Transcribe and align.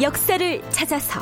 역사를 0.00 0.62
찾아서. 0.70 1.20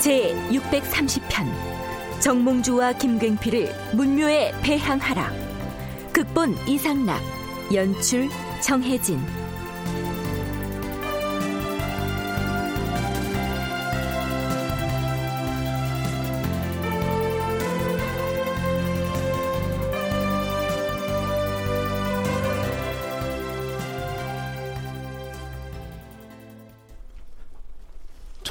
제 0.00 0.34
630편 0.50 2.20
정몽주와 2.20 2.94
김갱필을 2.94 3.74
문묘에 3.94 4.52
배향하라. 4.62 5.30
극본 6.14 6.56
이상락 6.66 7.20
연출 7.74 8.30
정혜진 8.62 9.20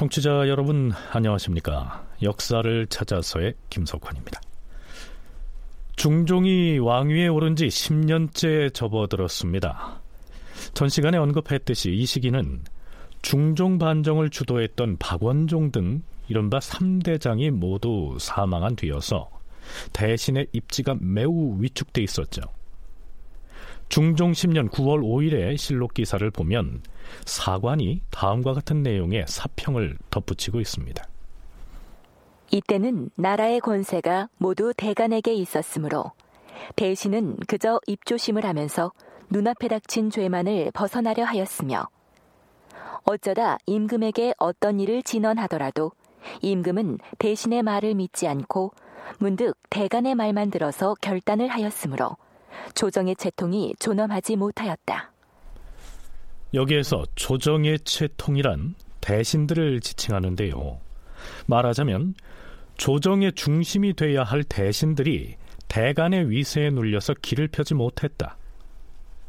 청취자 0.08 0.48
여러분 0.48 0.90
안녕하십니까? 1.12 2.06
역사를 2.22 2.86
찾아서의 2.86 3.52
김석환입니다. 3.68 4.40
중종이 5.96 6.78
왕위에 6.78 7.28
오른 7.28 7.56
지 7.56 7.66
10년째 7.66 8.72
접어들었습니다. 8.72 10.00
전 10.72 10.88
시간에 10.88 11.18
언급했듯이 11.18 11.92
이 11.92 12.06
시기는 12.06 12.62
중종 13.20 13.78
반정을 13.78 14.30
주도했던 14.30 14.96
박원종 14.98 15.72
등 15.72 16.02
이른바 16.28 16.58
3대장이 16.58 17.50
모두 17.50 18.16
사망한 18.18 18.76
뒤여서 18.76 19.28
대신의 19.92 20.46
입지가 20.52 20.96
매우 21.00 21.60
위축돼 21.60 22.02
있었죠. 22.02 22.40
중종 23.90 24.32
10년 24.32 24.70
9월 24.70 25.02
5일의 25.02 25.58
실록 25.58 25.92
기사를 25.94 26.30
보면 26.30 26.82
사관이 27.24 28.02
다음과 28.10 28.54
같은 28.54 28.82
내용의 28.82 29.24
사평을 29.28 29.98
덧붙이고 30.10 30.60
있습니다. 30.60 31.04
이때는 32.50 33.10
나라의 33.14 33.60
권세가 33.60 34.28
모두 34.38 34.72
대간에게 34.76 35.34
있었으므로 35.34 36.12
대신은 36.76 37.36
그저 37.46 37.80
입조심을 37.86 38.44
하면서 38.44 38.92
눈앞에 39.30 39.68
닥친 39.68 40.10
죄만을 40.10 40.70
벗어나려 40.72 41.24
하였으며 41.24 41.88
어쩌다 43.04 43.58
임금에게 43.66 44.34
어떤 44.38 44.80
일을 44.80 45.02
진언하더라도 45.02 45.92
임금은 46.40 46.98
대신의 47.18 47.62
말을 47.62 47.94
믿지 47.94 48.26
않고 48.26 48.72
문득 49.18 49.56
대간의 49.70 50.14
말만 50.14 50.50
들어서 50.50 50.94
결단을 51.00 51.48
하였으므로 51.48 52.16
조정의 52.74 53.16
채통이 53.16 53.74
존엄하지 53.78 54.36
못하였다. 54.36 55.12
여기에서 56.54 57.04
조정의 57.14 57.80
채통이란 57.80 58.74
대신들을 59.00 59.80
지칭하는데요. 59.80 60.80
말하자면 61.46 62.14
조정의 62.76 63.32
중심이 63.32 63.94
돼야 63.94 64.22
할 64.22 64.44
대신들이 64.44 65.36
대간의 65.68 66.30
위세에 66.30 66.70
눌려서 66.70 67.14
길을 67.20 67.48
펴지 67.48 67.74
못했다. 67.74 68.38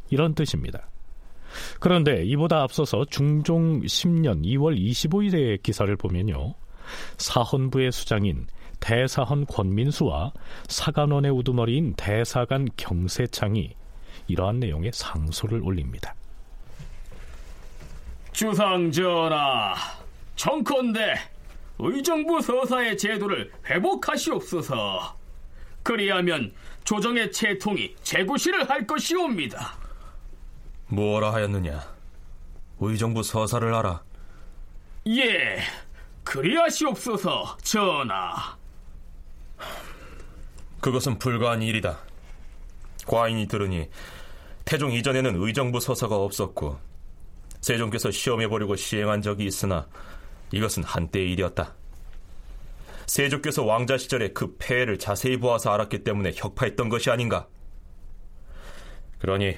이런 0.10 0.34
뜻입니다. 0.34 0.90
그런데 1.80 2.24
이보다 2.26 2.62
앞서서 2.62 3.06
중종 3.10 3.82
10년 3.82 4.44
2월 4.46 4.80
25일의 4.80 5.62
기사를 5.62 5.94
보면요. 5.98 6.54
사헌부의 7.18 7.92
수장인 7.92 8.48
대사헌 8.80 9.46
권민수와 9.46 10.32
사간원의 10.68 11.32
우두머리인 11.32 11.96
대사관 11.96 12.68
경세창이 12.78 13.74
이러한 14.28 14.60
내용의 14.60 14.92
상소를 14.94 15.62
올립니다. 15.64 16.16
주상 18.32 18.92
전하, 18.92 19.76
정컨대 20.36 21.16
의정부 21.80 22.42
서사의 22.42 22.98
제도를 22.98 23.52
회복하시옵소서. 23.66 25.18
그리하면 25.84 26.54
조정의 26.84 27.32
채통이 27.32 27.96
재구시를 28.04 28.70
할 28.70 28.86
것이옵니다. 28.86 29.78
뭐라 30.88 31.34
하였느냐? 31.34 31.82
의정부 32.80 33.24
서사를 33.24 33.74
알아. 33.74 34.02
예, 35.08 35.60
그리하시옵소서, 36.24 37.58
전하. 37.62 38.58
그것은 40.82 41.20
불가한 41.20 41.62
일이다. 41.62 42.00
과인이 43.06 43.48
들으니 43.48 43.90
태종 44.66 44.92
이전에는 44.92 45.42
의정부 45.42 45.80
서사가 45.80 46.16
없었고 46.16 46.89
세종께서 47.62 48.12
시험해보려고 48.12 48.76
시행한 48.76 49.22
적이 49.22 49.46
있으나 49.46 49.88
이것은 50.52 50.84
한때의 50.84 51.32
일이었다. 51.32 51.76
세조께서 53.06 53.66
왕자 53.66 53.98
시절에 53.98 54.30
그 54.34 54.56
폐해를 54.58 55.00
자세히 55.00 55.38
보아서 55.38 55.72
알았기 55.72 56.04
때문에 56.04 56.32
혁파했던 56.36 56.90
것이 56.90 57.10
아닌가. 57.10 57.48
그러니 59.18 59.58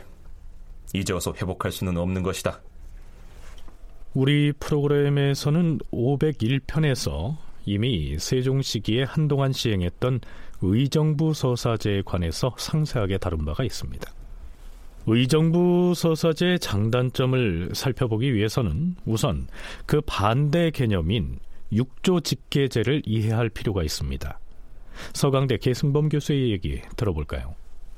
이제 0.93 1.13
어서 1.13 1.33
회복할 1.33 1.71
수는 1.71 1.97
없는 1.97 2.23
것이다. 2.23 2.61
우리 4.13 4.51
프로그램에서는 4.53 5.79
501편에서 5.91 7.37
이미 7.65 8.17
세종 8.19 8.61
시기에 8.61 9.03
한동안 9.03 9.53
시행했던 9.53 10.21
의정부 10.61 11.33
서사제에 11.33 12.01
관해서 12.03 12.55
상세하게 12.57 13.17
다룬 13.17 13.45
바가 13.45 13.63
있습니다. 13.63 14.11
의정부 15.07 15.93
서사제의 15.95 16.59
장단점을 16.59 17.71
살펴보기 17.73 18.33
위해서는 18.33 18.95
우선 19.05 19.47
그 19.85 20.01
반대 20.05 20.69
개념인 20.69 21.39
육조 21.71 22.19
직계제를 22.19 23.01
이해할 23.05 23.49
필요가 23.49 23.81
있습니다. 23.83 24.39
서강대 25.13 25.57
계승범 25.57 26.09
교수의 26.09 26.51
얘기 26.51 26.81
들어볼까요? 26.97 27.55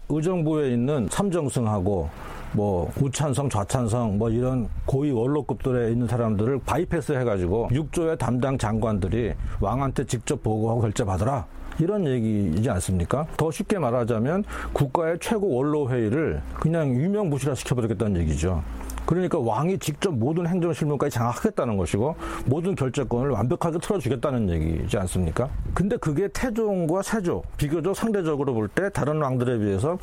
의정부에 0.09 0.73
있는 0.73 1.07
삼정승하고 1.09 2.09
뭐 2.53 2.91
우찬성, 3.01 3.49
좌찬성 3.49 4.17
뭐 4.17 4.29
이런 4.29 4.69
고위 4.85 5.11
원로급들에 5.11 5.91
있는 5.91 6.07
사람들을 6.07 6.59
바이패스 6.59 7.13
해가지고 7.13 7.69
육조의 7.71 8.17
담당 8.17 8.57
장관들이 8.57 9.33
왕한테 9.59 10.05
직접 10.05 10.41
보고하고 10.43 10.81
결재받으라. 10.81 11.45
이런 11.79 12.07
얘기이지 12.07 12.69
않습니까? 12.69 13.25
더 13.38 13.51
쉽게 13.51 13.79
말하자면 13.79 14.44
국가의 14.73 15.17
최고 15.19 15.50
원로 15.56 15.89
회의를 15.89 16.41
그냥 16.59 16.94
유명무실화 16.94 17.56
시켜버리겠다는 17.56 18.22
얘기죠. 18.22 18.63
그러니까 19.05 19.39
왕이 19.39 19.79
직접 19.79 20.13
모든 20.13 20.47
행정 20.47 20.73
실무까지 20.73 21.15
장악하겠다는 21.15 21.77
것이고 21.77 22.15
모든 22.45 22.75
결재권을 22.75 23.31
완벽하게 23.31 23.79
틀어주겠다는 23.79 24.49
얘기지 24.49 24.97
않습니까? 24.97 25.49
근데 25.73 25.97
그게 25.97 26.27
태종과 26.27 27.01
세조 27.01 27.43
비교적 27.57 27.95
상대적으로 27.95 28.53
볼 28.53 28.67
때 28.73 28.89
다른 28.89 29.21
왕들에 29.21 29.59
비해서 29.59 29.97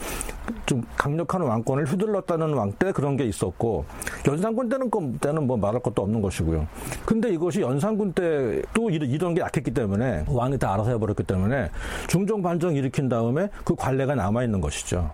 좀 0.66 0.82
강력한 0.96 1.40
왕권을 1.42 1.86
휘둘렀다는 1.86 2.52
왕 2.54 2.72
때 2.78 2.92
그런 2.92 3.16
게 3.16 3.24
있었고 3.24 3.84
연산군 4.26 4.68
때는 4.68 4.90
때는 5.18 5.46
뭐 5.46 5.56
말할 5.56 5.80
것도 5.82 6.02
없는 6.02 6.22
것이고요. 6.22 6.66
근데 7.04 7.30
이것이 7.30 7.60
연산군 7.62 8.12
때도 8.12 8.90
이런 8.90 9.34
게 9.34 9.40
약했기 9.40 9.72
때문에 9.72 10.24
왕이 10.28 10.58
다 10.58 10.72
알아서 10.74 10.90
해버렸기 10.90 11.24
때문에 11.24 11.70
중종 12.06 12.42
반정 12.42 12.74
일으킨 12.74 13.08
다음에 13.08 13.48
그 13.64 13.74
관례가 13.74 14.14
남아 14.14 14.44
있는 14.44 14.60
것이죠. 14.60 15.10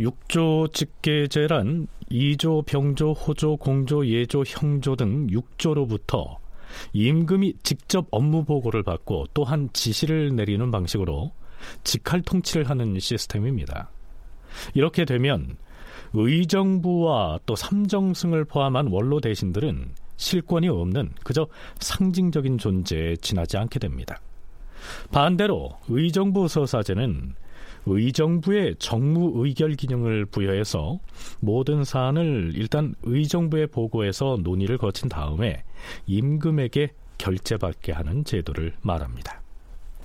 육조 0.00 0.68
직계제란 0.72 1.86
이조, 2.08 2.62
병조, 2.62 3.12
호조, 3.12 3.56
공조, 3.58 4.04
예조, 4.06 4.44
형조 4.46 4.96
등 4.96 5.26
6조로부터 5.28 6.38
임금이 6.94 7.54
직접 7.62 8.06
업무 8.10 8.44
보고를 8.44 8.82
받고 8.82 9.26
또한 9.34 9.68
지시를 9.72 10.34
내리는 10.34 10.70
방식으로 10.70 11.32
직할 11.84 12.22
통치를 12.22 12.70
하는 12.70 12.98
시스템입니다. 12.98 13.90
이렇게 14.74 15.04
되면 15.04 15.56
의정부와 16.14 17.40
또 17.44 17.54
삼정승을 17.54 18.46
포함한 18.46 18.86
원로 18.88 19.20
대신들은 19.20 19.92
실권이 20.16 20.68
없는 20.68 21.12
그저 21.22 21.46
상징적인 21.78 22.58
존재에 22.58 23.16
지나지 23.16 23.58
않게 23.58 23.78
됩니다. 23.78 24.20
반대로 25.12 25.78
의정부 25.88 26.48
서사제는 26.48 27.34
의정부의 27.86 28.76
정무 28.78 29.44
의결 29.44 29.74
기능을 29.74 30.26
부여해서 30.26 31.00
모든 31.40 31.84
사안을 31.84 32.52
일단 32.54 32.94
의정부에 33.02 33.66
보고해서 33.66 34.38
논의를 34.42 34.78
거친 34.78 35.08
다음에 35.08 35.62
임금에게 36.06 36.90
결재받게 37.18 37.92
하는 37.92 38.24
제도를 38.24 38.74
말합니다. 38.82 39.39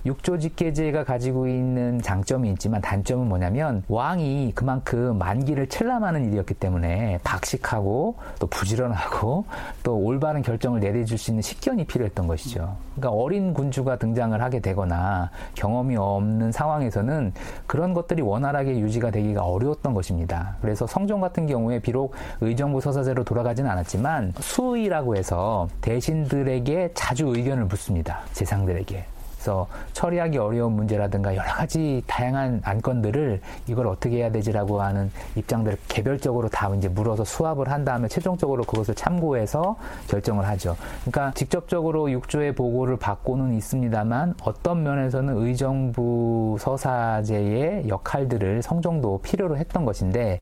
육조 0.06 0.38
직계제가 0.38 1.04
가지고 1.04 1.48
있는 1.48 2.00
장점이 2.00 2.48
있지만 2.52 2.80
단점은 2.80 3.28
뭐냐면 3.28 3.82
왕이 3.88 4.52
그만큼 4.54 5.18
만기를 5.18 5.68
칠람하는 5.68 6.26
일이었기 6.26 6.54
때문에 6.54 7.18
박식하고 7.24 8.14
또 8.38 8.46
부지런하고 8.46 9.44
또 9.82 9.96
올바른 9.98 10.42
결정을 10.42 10.80
내려줄 10.80 11.18
수 11.18 11.32
있는 11.32 11.42
식견이 11.42 11.84
필요했던 11.86 12.26
것이죠. 12.28 12.76
그러니까 12.94 13.20
어린 13.20 13.52
군주가 13.52 13.96
등장을 13.96 14.40
하게 14.40 14.60
되거나 14.60 15.30
경험이 15.54 15.96
없는 15.96 16.52
상황에서는 16.52 17.32
그런 17.66 17.92
것들이 17.92 18.22
원활하게 18.22 18.78
유지가 18.78 19.10
되기가 19.10 19.42
어려웠던 19.42 19.92
것입니다. 19.92 20.56
그래서 20.60 20.86
성종 20.86 21.20
같은 21.20 21.46
경우에 21.46 21.80
비록 21.80 22.14
의정부 22.40 22.80
서사제로 22.80 23.24
돌아가지는 23.24 23.68
않았지만 23.68 24.34
수의라고 24.38 25.16
해서 25.16 25.68
대신들에게 25.80 26.92
자주 26.94 27.26
의견을 27.26 27.64
묻습니다. 27.64 28.20
재상들에게. 28.32 29.15
그래서 29.46 29.68
처리하기 29.92 30.38
어려운 30.38 30.72
문제라든가 30.72 31.36
여러 31.36 31.46
가지 31.46 32.02
다양한 32.08 32.62
안건들을 32.64 33.40
이걸 33.68 33.86
어떻게 33.86 34.16
해야 34.16 34.32
되지라고 34.32 34.82
하는 34.82 35.12
입장들을 35.36 35.78
개별적으로 35.86 36.48
다 36.48 36.68
이제 36.74 36.88
물어서 36.88 37.22
수합을 37.24 37.70
한 37.70 37.84
다음에 37.84 38.08
최종적으로 38.08 38.64
그것을 38.64 38.96
참고해서 38.96 39.76
결정을 40.08 40.44
하죠. 40.48 40.76
그러니까 41.02 41.30
직접적으로 41.34 42.10
육조의 42.10 42.56
보고를 42.56 42.96
받고는 42.96 43.54
있습니다만 43.54 44.34
어떤 44.42 44.82
면에서는 44.82 45.36
의정부 45.36 46.56
서사제의 46.58 47.88
역할들을 47.88 48.62
성종도 48.62 49.20
필요로 49.22 49.58
했던 49.58 49.84
것인데 49.84 50.40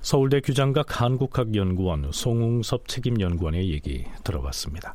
서울대 0.00 0.40
규장각 0.40 1.02
한국학연구원 1.02 2.10
송웅섭 2.10 2.88
책임연구원의 2.88 3.70
얘기 3.70 4.06
들어봤습니다. 4.22 4.94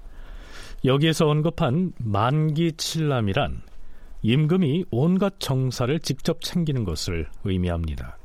여기에서 0.86 1.28
언급한 1.28 1.92
만기 1.98 2.74
칠남이란 2.78 3.62
임금이 4.22 4.86
온갖 4.92 5.34
정사를 5.40 6.00
직접 6.00 6.42
챙기는 6.42 6.84
것을 6.84 7.28
의미합니다. 7.44 8.18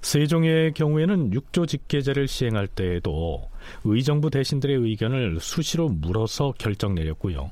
세종의 0.00 0.74
경우에는 0.74 1.32
육조 1.32 1.66
직계제를 1.66 2.26
시행할 2.26 2.66
때에도 2.66 3.48
의정부 3.84 4.30
대신들의 4.30 4.76
의견을 4.76 5.38
수시로 5.40 5.88
물어서 5.88 6.54
결정 6.58 6.94
내렸고요. 6.94 7.50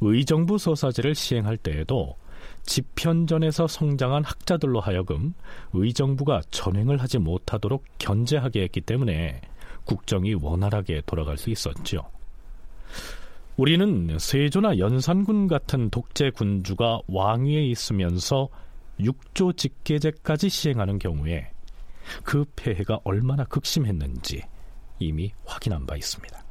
의정부 0.00 0.56
서사제를 0.56 1.14
시행할 1.14 1.56
때에도 1.58 2.16
집현전에서 2.64 3.66
성장한 3.66 4.24
학자들로 4.24 4.80
하여금 4.80 5.34
의정부가 5.72 6.42
전횡을 6.50 6.98
하지 6.98 7.18
못하도록 7.18 7.84
견제하게 7.98 8.62
했기 8.62 8.80
때문에 8.80 9.40
국정이 9.84 10.34
원활하게 10.34 11.02
돌아갈 11.06 11.36
수 11.36 11.50
있었죠. 11.50 12.15
우리는 13.56 14.18
세조나 14.18 14.78
연산군 14.78 15.48
같은 15.48 15.88
독재 15.88 16.30
군주가 16.30 17.00
왕위에 17.08 17.64
있으면서 17.68 18.50
육조 19.00 19.54
직계제까지 19.54 20.50
시행하는 20.50 20.98
경우에 20.98 21.50
그 22.22 22.44
폐해가 22.54 23.00
얼마나 23.02 23.44
극심했는지 23.44 24.42
이미 24.98 25.32
확인한 25.46 25.86
바 25.86 25.96
있습니다. 25.96 26.44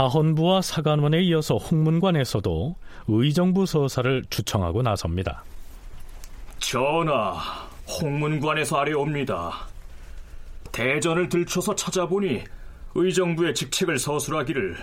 사헌부와 0.00 0.62
사관원에 0.62 1.20
이어서 1.24 1.58
홍문관에서도 1.58 2.74
의정부 3.08 3.66
서사를 3.66 4.24
주청하고 4.30 4.80
나섭니다. 4.80 5.44
전하, 6.58 7.34
홍문관에서 7.86 8.78
아래옵니다. 8.78 9.52
대전을 10.72 11.28
들춰서 11.28 11.74
찾아보니 11.74 12.44
의정부의 12.94 13.54
직책을 13.54 13.98
서술하기를 13.98 14.78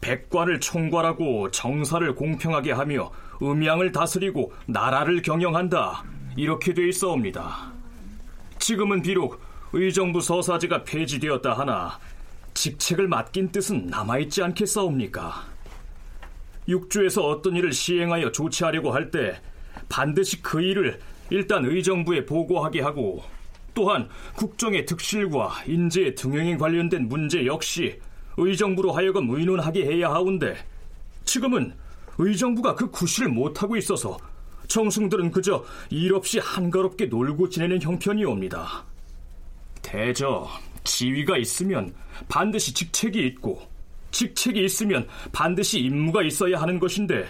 백관을 0.00 0.60
총괄하고 0.60 1.50
정사를 1.50 2.14
공평하게 2.14 2.72
하며 2.72 3.10
음양을 3.42 3.92
다스리고 3.92 4.54
나라를 4.64 5.20
경영한다 5.20 6.02
이렇게 6.34 6.72
돼 6.72 6.88
있어옵니다. 6.88 7.72
지금은 8.58 9.02
비록 9.02 9.38
의정부 9.74 10.22
서사제가 10.22 10.84
폐지되었다 10.84 11.52
하나 11.52 11.98
직책을 12.66 13.06
맡긴 13.06 13.52
뜻은 13.52 13.86
남아있지 13.86 14.42
않겠사옵니까? 14.42 15.44
육주에서 16.66 17.22
어떤 17.24 17.54
일을 17.54 17.72
시행하여 17.72 18.32
조치하려고 18.32 18.90
할 18.90 19.12
때 19.12 19.40
반드시 19.88 20.42
그 20.42 20.60
일을 20.60 20.98
일단 21.30 21.64
의정부에 21.64 22.26
보고하게 22.26 22.80
하고 22.80 23.22
또한 23.72 24.08
국정의 24.34 24.84
득실과 24.84 25.62
인재의 25.68 26.16
등용에 26.16 26.56
관련된 26.56 27.06
문제 27.08 27.46
역시 27.46 28.00
의정부로 28.36 28.90
하여금 28.90 29.30
의논하게 29.30 29.84
해야 29.84 30.10
하운데 30.10 30.56
지금은 31.24 31.72
의정부가 32.18 32.74
그 32.74 32.90
구실을 32.90 33.28
못하고 33.30 33.76
있어서 33.76 34.18
정승들은 34.66 35.30
그저 35.30 35.64
일 35.90 36.14
없이 36.14 36.40
한가롭게 36.40 37.06
놀고 37.06 37.48
지내는 37.48 37.80
형편이옵니다. 37.80 38.84
대저 39.82 40.48
지위가 40.86 41.36
있으면 41.36 41.94
반드시 42.28 42.72
직책이 42.72 43.26
있고 43.26 43.60
직책이 44.12 44.64
있으면 44.64 45.06
반드시 45.32 45.80
임무가 45.80 46.22
있어야 46.22 46.60
하는 46.62 46.78
것인데 46.78 47.26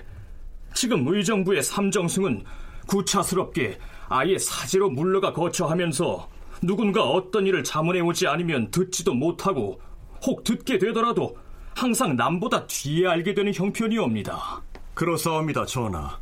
지금 0.75 1.08
의정부의 1.08 1.62
삼정승은 1.62 2.44
구차스럽게 2.87 3.79
아예 4.08 4.38
사제로 4.38 4.88
물러가 4.88 5.32
거처하면서 5.32 6.29
누군가 6.62 7.03
어떤 7.03 7.47
일을 7.47 7.64
자문해 7.64 8.00
오지 8.00 8.29
않으면 8.29 8.70
듣지도 8.70 9.14
못하고 9.14 9.81
혹 10.25 10.44
듣게 10.44 10.79
되더라도 10.79 11.37
항상 11.75 12.17
남보다 12.17 12.67
뒤에 12.67 13.06
알게 13.06 13.35
되는 13.35 13.52
형편이옵니다. 13.52 14.62
그렇사옵니다, 14.94 15.67
전하. 15.67 16.19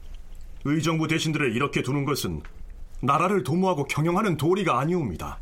의정부 0.65 1.07
대신들을 1.07 1.55
이렇게 1.55 1.83
두는 1.83 2.05
것은 2.05 2.43
나라를 3.01 3.45
도모하고 3.45 3.85
경영하는 3.85 4.37
도리가 4.37 4.81
아니옵니다. 4.81 5.39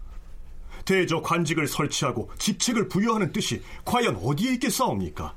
대저 0.84 1.20
관직을 1.22 1.66
설치하고 1.66 2.30
직책을 2.38 2.88
부여하는 2.88 3.32
뜻이 3.32 3.62
과연 3.84 4.16
어디에 4.16 4.54
있겠사옵니까? 4.54 5.34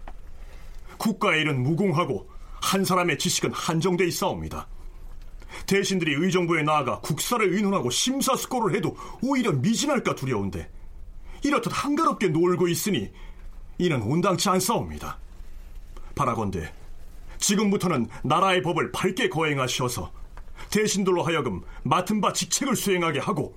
국가의 0.97 1.41
일은 1.41 1.61
무궁하고 1.61 2.29
한 2.61 2.83
사람의 2.83 3.19
지식은 3.19 3.51
한정돼 3.53 4.07
있사옵니다. 4.07 4.67
대신들이 5.67 6.13
의정부에 6.15 6.63
나아가 6.63 6.99
국사를 6.99 7.53
의논하고 7.53 7.89
심사숙고를 7.89 8.75
해도 8.75 8.97
오히려 9.21 9.51
미진할까 9.51 10.15
두려운데 10.15 10.69
이렇듯 11.43 11.71
한가롭게 11.71 12.29
놀고 12.29 12.67
있으니 12.67 13.11
이는 13.77 14.01
온당치 14.01 14.49
않사옵니다. 14.49 15.17
바라건대 16.15 16.73
지금부터는 17.37 18.07
나라의 18.23 18.61
법을 18.61 18.91
밝게 18.91 19.29
거행하셔서 19.29 20.11
대신들로 20.71 21.23
하여금 21.23 21.61
맡은 21.83 22.21
바 22.21 22.33
직책을 22.33 22.75
수행하게 22.75 23.19
하고 23.19 23.55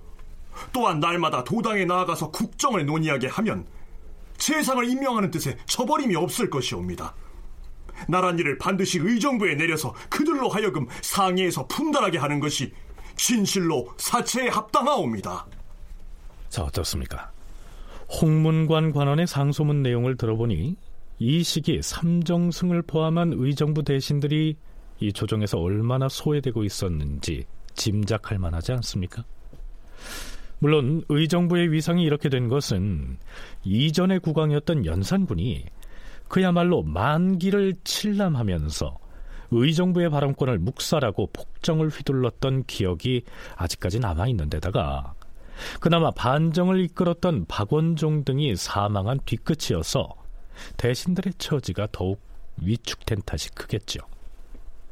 또한 0.73 1.01
날마다 1.01 1.45
도당에 1.45 1.85
나아가서 1.85 2.31
국정을 2.31 2.87
논의하게 2.87 3.29
하면 3.29 3.67
세상을 4.39 4.89
임명하는 4.89 5.31
뜻에 5.31 5.57
처벌임이 5.67 6.17
없을 6.17 6.49
것이옵니다. 6.49 7.15
나란 8.09 8.39
일을 8.39 8.59
반드시 8.59 8.99
의정부에 9.01 9.57
내려서 9.57 9.95
그들로 10.09 10.49
하여금 10.49 10.87
상의해서 11.03 11.67
분단하게 11.67 12.19
하는 12.19 12.39
것이 12.39 12.73
진실로 13.17 13.93
사체에 13.97 14.49
합당하옵니다. 14.49 15.47
자, 16.49 16.63
어떻습니까? 16.63 17.33
홍문관 18.09 18.93
관원의 18.93 19.27
상소문 19.27 19.83
내용을 19.83 20.17
들어보니 20.17 20.77
이 21.19 21.43
시기 21.43 21.83
삼정승을 21.83 22.83
포함한 22.83 23.35
의정부 23.37 23.83
대신들이 23.83 24.57
이 25.01 25.13
조정에서 25.13 25.59
얼마나 25.59 26.09
소외되고 26.09 26.65
있었는지 26.65 27.45
짐작할 27.75 28.39
만하지 28.39 28.73
않습니까? 28.73 29.25
물론 30.61 31.03
의정부의 31.09 31.73
위상이 31.73 32.05
이렇게 32.05 32.29
된 32.29 32.49
것은 32.49 33.19
이전의 33.65 34.21
국왕이었던 34.21 34.87
연산군이 34.87 35.65
그야말로 36.29 36.83
만기를 36.83 37.75
칠람하면서 37.85 38.99
의정부의 39.51 40.11
발언권을 40.11 40.59
묵살하고 40.59 41.31
폭정을 41.33 41.89
휘둘렀던 41.89 42.65
기억이 42.67 43.23
아직까지 43.57 44.01
남아 44.01 44.27
있는 44.27 44.51
데다가 44.51 45.15
그나마 45.81 46.11
반정을 46.11 46.81
이끌었던 46.81 47.47
박원종 47.47 48.25
등이 48.25 48.57
사망한 48.57 49.21
뒤끝이어서 49.25 50.09
대신들의 50.77 51.35
처지가 51.39 51.89
더욱 51.93 52.21
위축된 52.61 53.23
탓이 53.25 53.51
크겠죠. 53.51 54.01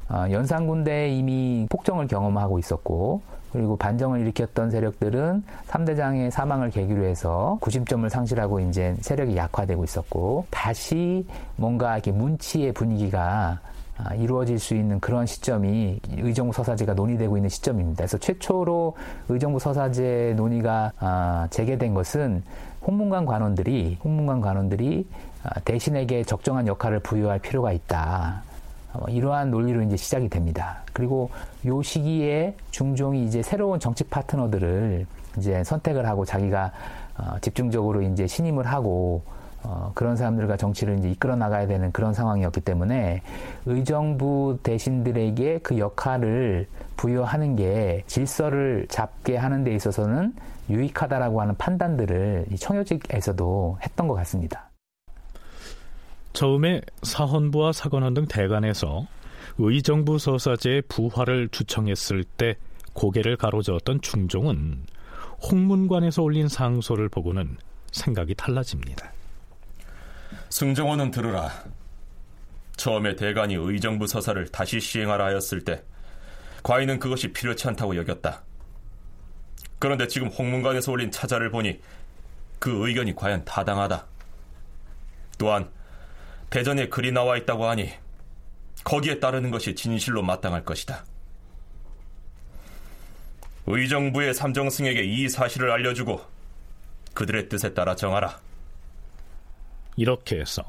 어, 0.09 0.25
연산군대에 0.31 1.17
이미 1.17 1.67
폭정을 1.69 2.07
경험하고 2.07 2.59
있었고 2.59 3.23
그리고 3.57 3.75
반정을 3.79 4.21
일으켰던 4.21 4.71
세력들은 4.71 5.43
3대장의 5.69 6.31
사망을 6.31 6.69
계기로 6.69 7.05
해서 7.05 7.57
구심점을 7.63 8.09
상실하고 8.11 8.61
이제 8.61 8.95
세력이 9.01 9.35
약화되고 9.35 9.83
있었고 9.83 10.45
다시 10.51 11.27
뭔가 11.57 11.95
이렇게 11.95 12.13
문치의 12.13 12.73
분위기가 12.73 13.59
아, 13.97 14.15
이루어질 14.15 14.59
수 14.59 14.75
있는 14.75 15.01
그런 15.01 15.25
시점이 15.25 16.01
의정부 16.19 16.53
서사제가 16.53 16.93
논의되고 16.93 17.39
있는 17.39 17.49
시점입니다. 17.49 17.97
그래서 17.97 18.19
최초로 18.19 18.95
의정부 19.31 19.59
서사제 19.59 20.35
논의가 20.37 20.93
아, 20.99 21.47
재개된 21.49 21.95
것은 21.95 22.43
홍문관 22.87 23.25
관원들이 23.25 23.97
홍문관 24.05 24.43
관원들이 24.43 25.09
아, 25.45 25.61
대신에게 25.61 26.25
적정한 26.25 26.67
역할을 26.67 27.01
부여할 27.01 27.39
필요가 27.39 27.73
있다. 27.73 28.43
어, 28.99 29.09
이러한 29.09 29.51
논리로 29.51 29.83
이제 29.83 29.97
시작이 29.97 30.29
됩니다. 30.29 30.83
그리고 30.93 31.31
요 31.67 31.83
시기에 31.83 32.55
중종이 32.71 33.25
이제 33.25 33.43
새로운 33.43 33.79
정치 33.79 34.05
파트너들을 34.05 35.07
이제 35.39 35.65
선택을 35.65 36.07
하고 36.07 36.25
자기가 36.25 36.73
어, 37.19 37.39
집중적으로 37.41 38.03
이제 38.03 38.27
신임을 38.27 38.67
하고 38.67 39.23
어, 39.63 39.91
그런 39.95 40.17
사람들과 40.17 40.57
정치를 40.57 40.99
이제 40.99 41.11
이끌어 41.11 41.35
나가야 41.35 41.67
되는 41.67 41.91
그런 41.93 42.15
상황이었기 42.15 42.61
때문에 42.61 43.23
의정부 43.67 44.59
대신들에게 44.63 45.59
그 45.59 45.79
역할을 45.79 46.69
부여하는 46.97 47.57
게 47.57 48.05
질서를 48.07 48.87
잡게 48.89 49.37
하는 49.37 49.65
데 49.65 49.75
있어서는 49.75 50.35
유익하다라고 50.71 51.41
하는 51.41 51.55
판단들을 51.57 52.47
이 52.51 52.57
청요직에서도 52.57 53.79
했던 53.83 54.09
것 54.09 54.15
같습니다. 54.15 54.66
처음에 56.37 56.83
사헌부와 57.03 57.73
사관원 57.73 58.13
등 58.13 58.27
대관에서 58.27 59.07
의정부 59.57 60.19
서사제의 60.19 60.83
부활을 60.83 61.49
주청했을 61.49 62.25
때 62.25 62.59
고개를 62.93 63.39
가로저었던 63.39 64.03
중종은 64.03 64.85
홍문관에서 65.51 66.23
올린 66.23 66.47
상소를 66.47 67.09
보고는 67.09 67.57
생각이 67.91 68.35
달라집니다. 68.35 69.13
승정원은 70.51 71.11
들으라. 71.11 71.51
처음에 72.77 73.17
대관이 73.17 73.55
의정부 73.55 74.07
서사를 74.07 74.47
다시 74.49 74.79
시행하라 74.79 75.25
하였을 75.25 75.65
때 75.65 75.83
과인은 76.63 76.99
그것이 76.99 77.33
필요치 77.33 77.67
않다고 77.69 77.97
여겼다. 77.97 78.43
그런데 79.79 80.07
지금 80.07 80.29
홍문관에서 80.29 80.93
올린 80.93 81.11
차자를 81.11 81.51
보니 81.51 81.81
그 82.59 82.87
의견이 82.87 83.15
과연 83.15 83.47
타당하다. 83.47 84.05
또한 85.39 85.71
대전에 86.51 86.89
글이 86.89 87.13
나와 87.13 87.37
있다고 87.37 87.67
하니 87.67 87.91
거기에 88.85 89.19
따르는 89.19 89.51
것이 89.51 89.75
진실로 89.75 90.23
마땅할 90.23 90.65
것이다. 90.65 91.05
의정부의 93.67 94.33
삼정승에게 94.33 95.05
이 95.05 95.29
사실을 95.29 95.71
알려주고 95.73 96.21
그들의 97.15 97.49
뜻에 97.49 97.75
따라 97.75 97.97
정하라. 97.97 98.39
이렇게 99.97 100.39
해서 100.41 100.63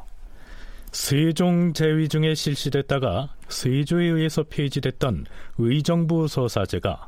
세종 0.91 1.73
제위 1.73 2.07
중에 2.07 2.33
실시됐다가 2.33 3.35
세조에 3.49 4.05
의해서 4.05 4.43
폐지됐던 4.43 5.25
의정부 5.59 6.27
서사제가 6.27 7.07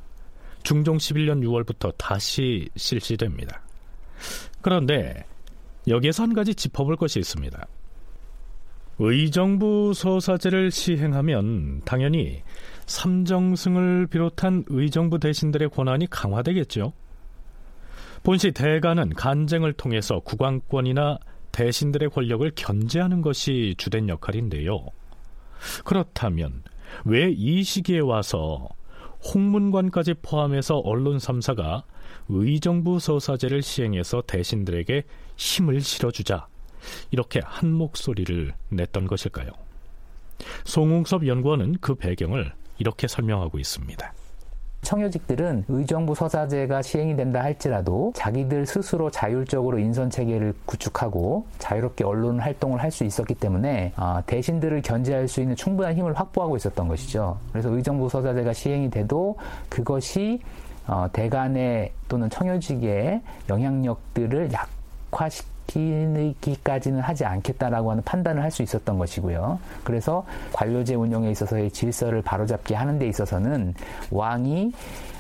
중종 0.64 0.98
11년 0.98 1.42
6월부터 1.44 1.94
다시 1.98 2.70
실시됩니다. 2.76 3.62
그런데 4.62 5.26
여기에서 5.88 6.24
한 6.24 6.34
가지 6.34 6.54
짚어볼 6.54 6.98
것이 6.98 7.20
있습니다. 7.20 7.66
의정부 9.01 9.94
서사제를 9.96 10.72
시행하면 10.72 11.82
당연히 11.86 12.41
삼정승을 12.86 14.08
비롯한 14.08 14.65
의정부 14.68 15.20
대신들의 15.20 15.70
권한이 15.70 16.10
강화되겠죠. 16.10 16.91
본시 18.24 18.51
대가는 18.51 19.10
간쟁을 19.13 19.72
통해서 19.74 20.20
국왕권이나 20.20 21.18
대신들의 21.53 22.10
권력을 22.10 22.51
견제하는 22.56 23.22
것이 23.22 23.75
주된 23.77 24.10
역할인데요. 24.10 24.86
그렇다면 25.86 26.63
왜 27.06 27.32
이 27.32 27.63
시기에 27.63 28.00
와서 28.00 28.68
홍문관까지 29.34 30.15
포함해서 30.22 30.77
언론 30.77 31.18
3사가 31.18 31.84
의정부 32.27 33.00
서사제를 33.00 33.62
시행해서 33.62 34.24
대신들에게 34.27 35.03
힘을 35.38 35.82
실어주자 35.82 36.48
이렇게 37.12 37.41
한 37.43 37.71
목소리를 37.71 38.53
냈던 38.69 39.07
것일까요? 39.07 39.50
송웅섭 40.65 41.27
연구원은 41.27 41.77
그 41.81 41.95
배경을 41.95 42.51
이렇게 42.77 43.07
설명하고 43.07 43.59
있습니다. 43.59 44.13
청요직들은 44.81 45.65
의정부 45.67 46.15
서사제가 46.15 46.81
시행이 46.81 47.17
된다 47.17 47.43
할지라도 47.43 48.13
자기들 48.15 48.65
스스로 48.65 49.12
자율적으로 49.12 49.77
인선 49.77 50.09
체계를 50.09 50.53
구축하고 50.65 51.45
자유롭게 51.57 52.05
언론 52.05 52.39
활동을 52.39 52.81
할 52.81 52.89
수 52.89 53.03
있었기 53.03 53.36
때문에 53.36 53.93
어, 53.98 54.21
대신들을 54.25 54.81
견제할 54.81 55.27
수 55.27 55.41
있는 55.41 55.55
충분한 55.55 55.95
힘을 55.95 56.17
확보하고 56.17 56.55
있었던 56.57 56.88
것이죠. 56.88 57.38
그래서 57.51 57.69
의정부 57.69 58.09
서사제가 58.09 58.53
시행이 58.53 58.89
돼도 58.89 59.38
그것이 59.67 60.39
어, 60.88 61.07
대간의 61.13 61.91
또는 62.07 62.29
청요직의 62.29 63.21
영향력들을 63.50 64.50
약화시키 64.53 65.59
기까지는 66.42 67.00
하지 67.02 67.26
않겠다라고 67.26 67.92
하는 67.92 68.04
판단을 68.04 68.44
할 68.44 68.50
수 68.50 68.64
있었던 68.64 68.98
것이고요. 68.98 69.60
그래서 69.84 70.26
관료제 70.54 70.96
운영에 70.96 71.30
있어서의 71.30 71.70
질서를 71.70 72.24
바로잡게 72.24 72.74
하는 72.74 72.98
데 72.98 73.08
있어서는 73.08 73.76
왕이 74.10 74.74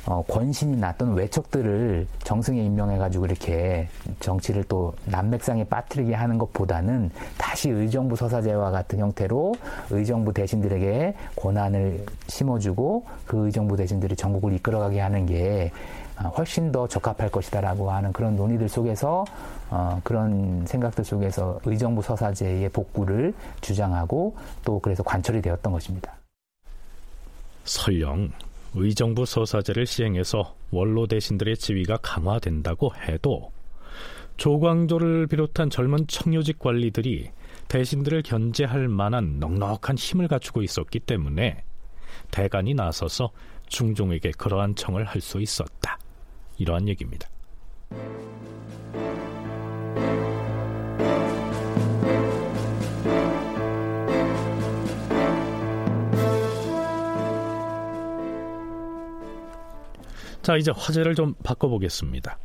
어, 0.07 0.23
권신이나 0.27 0.93
또는 0.93 1.13
외척들을 1.13 2.07
정승에 2.23 2.63
임명해가지고 2.63 3.25
이렇게 3.25 3.87
정치를 4.19 4.63
또 4.63 4.93
난맥상에 5.05 5.65
빠뜨리게 5.65 6.15
하는 6.15 6.39
것보다는 6.39 7.11
다시 7.37 7.69
의정부 7.69 8.15
서사제와 8.15 8.71
같은 8.71 8.97
형태로 8.97 9.53
의정부 9.91 10.33
대신들에게 10.33 11.13
권한을 11.35 12.03
심어주고 12.27 13.05
그 13.27 13.45
의정부 13.45 13.77
대신들이 13.77 14.15
전국을 14.15 14.53
이끌어가게 14.53 14.99
하는 14.99 15.27
게 15.27 15.71
아, 15.71 15.98
훨씬 16.27 16.71
더 16.71 16.87
적합할 16.87 17.31
것이다라고 17.31 17.89
하는 17.91 18.11
그런 18.11 18.35
논의들 18.35 18.67
속에서 18.67 19.25
어, 19.69 20.01
그런 20.03 20.65
생각들 20.65 21.03
속에서 21.03 21.59
의정부 21.65 22.01
서사제의 22.01 22.69
복구를 22.69 23.33
주장하고 23.61 24.35
또 24.65 24.79
그래서 24.79 25.03
관철이 25.03 25.41
되었던 25.41 25.71
것입니다. 25.71 26.13
설령 27.63 28.31
의정부 28.75 29.25
서사제를 29.25 29.85
시행해서 29.85 30.55
원로 30.71 31.07
대신들의 31.07 31.57
지위가 31.57 31.97
강화된다고 32.01 32.91
해도 33.07 33.51
조광조를 34.37 35.27
비롯한 35.27 35.69
젊은 35.69 36.07
청요직 36.07 36.59
관리들이 36.59 37.31
대신들을 37.67 38.23
견제할 38.23 38.87
만한 38.87 39.39
넉넉한 39.39 39.97
힘을 39.97 40.27
갖추고 40.27 40.63
있었기 40.63 40.99
때문에 41.01 41.63
대간이 42.31 42.73
나서서 42.73 43.31
중종에게 43.67 44.31
그러한 44.37 44.75
청을 44.75 45.05
할 45.05 45.21
수 45.21 45.39
있었다. 45.39 45.88
이러한 46.59 46.87
얘기입니다. 46.87 47.27
자, 60.41 60.57
이제 60.57 60.71
화제를 60.75 61.15
좀 61.15 61.35
바꿔보겠습니다. 61.43 62.39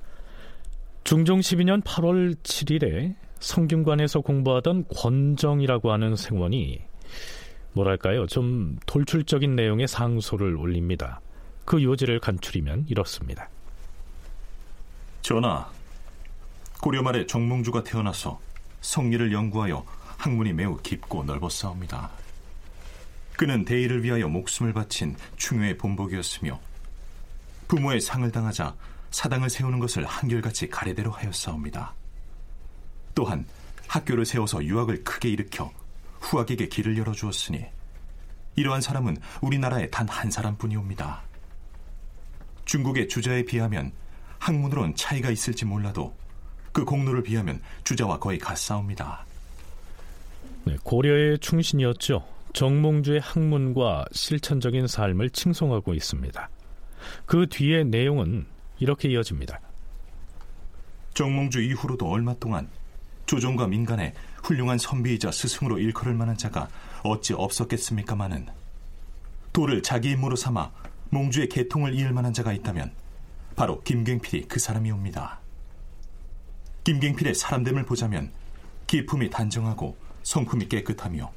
중종 1.05 1.41
12년 1.41 1.83
8월 1.83 2.35
7일에 2.37 3.15
성균관에서 3.41 4.21
공부하던 4.21 4.87
권정이라고 4.95 5.93
하는 5.93 6.17
생원이 6.17 6.81
뭐랄까요, 7.73 8.27
좀 8.27 8.77
돌출적인 8.87 9.57
내용의 9.57 9.89
상소를 9.89 10.57
올립니다. 10.57 11.21
그 11.65 11.83
요지를 11.83 12.21
간추리면 12.21 12.87
이렇습니다. 12.89 13.49
전하, 15.25 15.67
고려 16.83 17.01
말에 17.01 17.27
정몽주가 17.27 17.83
태어나서 17.83 18.39
성리를 18.83 19.33
연구하여 19.33 19.83
학문이 20.19 20.53
매우 20.53 20.77
깊고 20.77 21.25
넓었사옵니다. 21.25 22.11
그는 23.35 23.65
대의를 23.65 24.05
위하여 24.05 24.29
목숨을 24.29 24.75
바친 24.75 25.17
충효의 25.39 25.79
본복이었으며 25.79 26.61
부모의 27.69 28.03
상을 28.03 28.31
당하자 28.31 28.77
사당을 29.13 29.49
세우는 29.49 29.79
것을 29.79 30.05
한결같이 30.05 30.69
가래대로 30.69 31.11
하였사옵니다. 31.11 31.95
또한 33.15 33.47
학교를 33.89 34.27
세워서 34.27 34.63
유학을 34.63 35.05
크게 35.05 35.31
일으켜 35.31 35.73
후학에게 36.21 36.69
길을 36.69 36.99
열어주었으니 36.99 37.65
이러한 38.57 38.83
사람은 38.83 39.17
우리나라에 39.41 39.89
단 39.89 40.07
한 40.07 40.31
사람뿐이옵니다. 40.31 41.23
중국의 42.67 43.09
주자에 43.09 43.47
비하면 43.47 43.93
학문으론 44.45 44.95
차이가 44.95 45.31
있을지 45.31 45.65
몰라도 45.65 46.15
그 46.71 46.85
공로를 46.85 47.23
비하면 47.23 47.63
주자와 47.83 48.19
거의 48.19 48.39
같사옵니다. 48.39 49.25
네, 50.65 50.77
고려의 50.83 51.39
충신이었죠. 51.39 52.23
정몽주의 52.53 53.21
학문과 53.21 54.05
실천적인 54.13 54.87
삶을 54.87 55.31
칭송하고 55.31 55.95
있습니다. 55.95 56.51
그 57.25 57.47
뒤의 57.49 57.87
내용은 57.87 58.45
이렇게 58.79 59.09
이어집니다. 59.09 59.61
정몽주 61.15 61.63
이후로도 61.63 62.07
얼마 62.07 62.35
동안 62.35 62.69
조정과 63.25 63.67
민간에 63.69 64.13
훌륭한 64.43 64.77
선비이자 64.77 65.33
스승으로 65.33 65.79
일컬을 65.79 66.13
만한 66.13 66.37
자가 66.37 66.69
어찌 67.03 67.33
없었겠습니까마는 67.33 68.47
도를 69.55 69.83
자기 69.83 70.11
임무로 70.11 70.37
삼아 70.37 70.71
몽주의 71.09 71.49
계통을 71.49 71.95
이을 71.95 72.13
만한 72.13 72.35
자가 72.35 72.53
있다면 72.53 72.93
바로 73.57 73.81
김갱필이 73.83 74.49
그 74.49 74.59
사람이옵니다. 74.59 75.41
김갱필의 76.85 77.35
사람됨을 77.35 77.85
보자면 77.85 78.31
기품이 78.87 79.31
단정하고 79.31 79.97
성품이 80.23 80.69
깨끗하며 80.69 81.33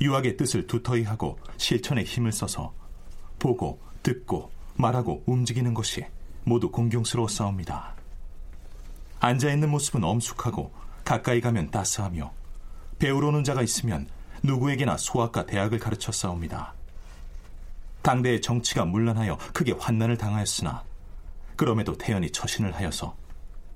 유학의 0.00 0.36
뜻을 0.36 0.66
두터이 0.66 1.04
하고 1.04 1.38
실천에 1.56 2.02
힘을 2.02 2.32
써서 2.32 2.72
보고 3.38 3.80
듣고 4.02 4.50
말하고 4.76 5.22
움직이는 5.26 5.74
것이 5.74 6.04
모두 6.44 6.70
공경스러워 6.70 7.28
싸웁니다. 7.28 7.94
앉아 9.20 9.52
있는 9.52 9.70
모습은 9.70 10.02
엄숙하고 10.02 10.72
가까이 11.04 11.40
가면 11.40 11.70
따스하며 11.70 12.32
배우러는 12.98 13.44
자가 13.44 13.62
있으면 13.62 14.08
누구에게나 14.42 14.96
소학과 14.96 15.44
대학을 15.44 15.78
가르쳐 15.78 16.12
싸웁니다. 16.12 16.72
당대의 18.02 18.40
정치가 18.40 18.86
문란하여 18.86 19.36
크게 19.52 19.72
환난을 19.72 20.16
당하였으나 20.16 20.82
그럼에도 21.60 21.92
태연히 21.92 22.30
처신을 22.30 22.74
하여서 22.74 23.18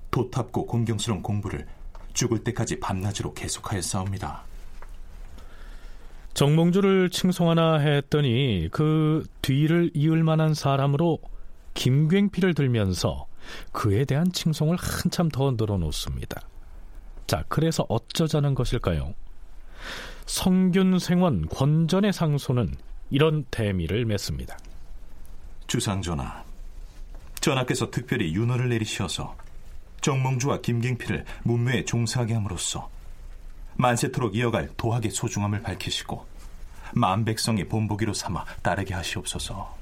도탑고 0.09 0.65
공경스러운 0.65 1.21
공부를 1.21 1.67
죽을 2.13 2.43
때까지 2.43 2.79
밤낮으로 2.79 3.35
계속하여 3.35 3.79
싸웁니다. 3.79 4.43
정몽주를 6.33 7.11
칭송하나 7.11 7.77
했더니 7.77 8.69
그 8.71 9.23
뒤를 9.43 9.91
이을 9.93 10.23
만한 10.23 10.55
사람으로 10.55 11.19
김굉필을 11.75 12.55
들면서 12.55 13.27
그에 13.71 14.03
대한 14.03 14.31
칭송을 14.31 14.77
한참 14.77 15.29
더 15.29 15.51
늘어놓습니다. 15.51 16.41
자, 17.27 17.43
그래서 17.47 17.85
어쩌자는 17.87 18.55
것일까요? 18.55 19.13
성균 20.25 20.97
생원 20.97 21.47
권전의 21.49 22.13
상소는 22.13 22.77
이런 23.11 23.45
대미를 23.51 24.05
맺습니다. 24.05 24.57
주상전하, 25.67 26.44
전하께서 27.45 27.91
특별히 27.91 28.33
윤허를 28.33 28.69
내리시어서 28.69 29.35
정몽주와 30.01 30.61
김갱필을 30.61 31.25
문묘에 31.43 31.85
종사하게 31.85 32.33
함으로써 32.33 32.89
만세토록 33.75 34.35
이어갈 34.35 34.69
도학의 34.77 35.11
소중함을 35.11 35.61
밝히시고 35.61 36.25
만백성의 36.95 37.67
본보기로 37.67 38.13
삼아 38.13 38.45
따르게 38.63 38.95
하시옵소서. 38.95 39.75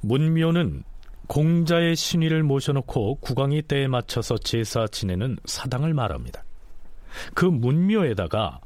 문묘는 0.00 0.84
공자의 1.26 1.96
신위를 1.96 2.42
모셔놓고 2.44 3.16
국왕이 3.16 3.62
때에 3.62 3.86
맞춰서 3.86 4.38
제사 4.38 4.86
지내는 4.86 5.36
사당을 5.44 5.92
말합니다. 5.92 6.44
그 7.34 7.44
문묘에다가 7.44 8.60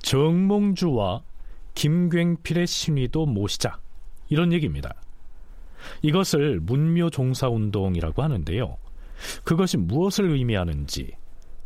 정몽주와 0.00 1.22
김굉필의 1.74 2.66
신위도 2.66 3.26
모시자 3.26 3.78
이런 4.30 4.54
얘기입니다. 4.54 4.94
이것을 6.02 6.60
문묘 6.60 7.10
종사 7.10 7.48
운동이라고 7.48 8.22
하는데요. 8.22 8.76
그것이 9.44 9.76
무엇을 9.76 10.30
의미하는지 10.30 11.12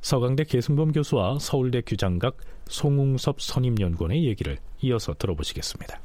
서강대 0.01 0.45
계승범 0.45 0.93
교수와 0.93 1.39
서울대 1.41 1.81
규장각 1.81 2.37
송웅섭 2.69 3.41
선임연구원의 3.41 4.25
얘기를 4.25 4.59
이어서 4.83 5.15
들어보시겠습니다. 5.15 6.01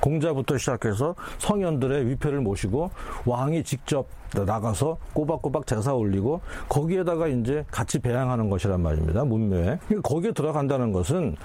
공자부터 0.00 0.58
시작해서 0.58 1.14
성현들의 1.38 2.08
위패를 2.10 2.40
모시고 2.40 2.90
왕이 3.24 3.64
직접 3.64 4.06
나가서 4.42 4.98
꼬박꼬박 5.12 5.66
제사 5.66 5.94
올리고 5.94 6.40
거기에다가 6.68 7.28
이제 7.28 7.64
같이 7.70 7.98
배양하는 7.98 8.50
것이란 8.50 8.80
말입니다. 8.82 9.24
문묘에. 9.24 9.78
그러니까 9.86 10.08
거기에 10.08 10.32
들어간다는 10.32 10.92
것은 10.92 11.36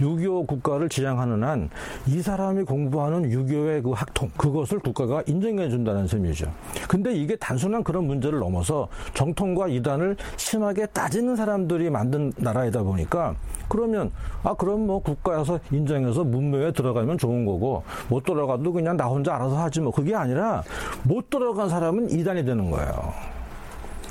유교 0.00 0.46
국가를 0.46 0.88
지향하는 0.88 1.42
한 1.44 1.68
이 2.06 2.22
사람이 2.22 2.64
공부하는 2.64 3.30
유교의 3.30 3.82
그 3.82 3.90
학통 3.90 4.30
그것을 4.36 4.78
국가가 4.78 5.22
인정해 5.26 5.68
준다는 5.68 6.06
셈이죠. 6.06 6.50
근데 6.88 7.14
이게 7.14 7.36
단순한 7.36 7.84
그런 7.84 8.06
문제를 8.06 8.38
넘어서 8.38 8.88
정통과 9.14 9.68
이단을 9.68 10.16
심하게 10.36 10.86
따지는 10.86 11.36
사람들이 11.36 11.90
만든 11.90 12.32
나라이다 12.36 12.82
보니까 12.82 13.34
그러면 13.68 14.10
아 14.42 14.54
그럼 14.54 14.86
뭐 14.86 15.00
국가에서 15.00 15.60
인정해서 15.70 16.24
문묘에 16.24 16.72
들어가면 16.72 17.18
좋은 17.18 17.44
거고 17.44 17.82
못 18.08 18.24
들어가도 18.24 18.72
그냥 18.72 18.96
나 18.96 19.06
혼자 19.06 19.34
알아서 19.34 19.58
하지 19.58 19.80
뭐 19.80 19.92
그게 19.92 20.14
아니라 20.14 20.62
못 21.02 21.28
들어간 21.28 21.68
사람은 21.68 22.10
이단 22.10 22.37
이 22.38 22.44
되는 22.44 22.70
거예요. 22.70 23.12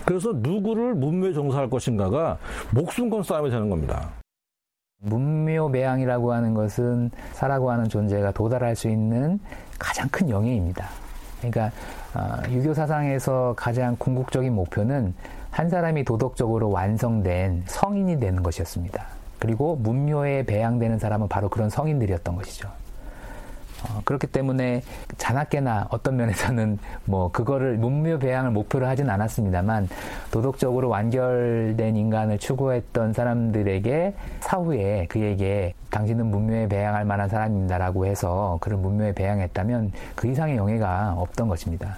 그래서 0.05 0.31
누구를 0.33 0.95
문묘에 0.95 1.33
종사할 1.33 1.69
것인가가 1.69 2.37
목숨 2.71 3.09
건 3.09 3.23
싸움이 3.23 3.49
되는 3.49 3.69
겁니다. 3.69 4.09
문묘매양이라고 4.99 6.33
하는 6.33 6.53
것은 6.53 7.11
사라고 7.33 7.71
하는 7.71 7.87
존재가 7.89 8.31
도달할 8.31 8.75
수 8.75 8.89
있는 8.89 9.39
가장 9.77 10.07
큰 10.09 10.29
영예입니다. 10.29 10.87
그러니까 11.39 11.71
유교 12.49 12.73
사상에서 12.73 13.53
가장 13.55 13.95
궁극적인 13.99 14.53
목표는 14.53 15.13
한 15.51 15.69
사람이 15.69 16.03
도덕적으로 16.03 16.71
완성된 16.71 17.63
성인이 17.67 18.19
되는 18.19 18.41
것이었습니다. 18.41 19.05
그리고 19.39 19.75
문묘에 19.75 20.43
배양되는 20.43 20.97
사람은 20.97 21.27
바로 21.27 21.49
그런 21.49 21.69
성인들이었던 21.69 22.35
것이죠. 22.35 22.69
어, 23.83 24.01
그렇기 24.03 24.27
때문에 24.27 24.81
자나깨나 25.17 25.87
어떤 25.91 26.17
면에서는 26.17 26.79
뭐 27.05 27.31
그거를 27.31 27.77
문묘 27.77 28.19
배양을 28.19 28.51
목표로 28.51 28.87
하진 28.87 29.09
않았습니다만 29.09 29.87
도덕적으로 30.31 30.89
완결된 30.89 31.95
인간을 31.95 32.39
추구했던 32.39 33.13
사람들에게 33.13 34.13
사후에 34.39 35.05
그에게 35.09 35.73
당신은 35.89 36.25
문묘에 36.27 36.67
배양할 36.67 37.05
만한 37.05 37.29
사람입니다라고 37.29 38.05
해서 38.05 38.57
그를 38.61 38.77
문묘에 38.77 39.13
배양했다면 39.13 39.91
그 40.15 40.27
이상의 40.27 40.57
영예가 40.57 41.15
없던 41.17 41.47
것입니다. 41.47 41.95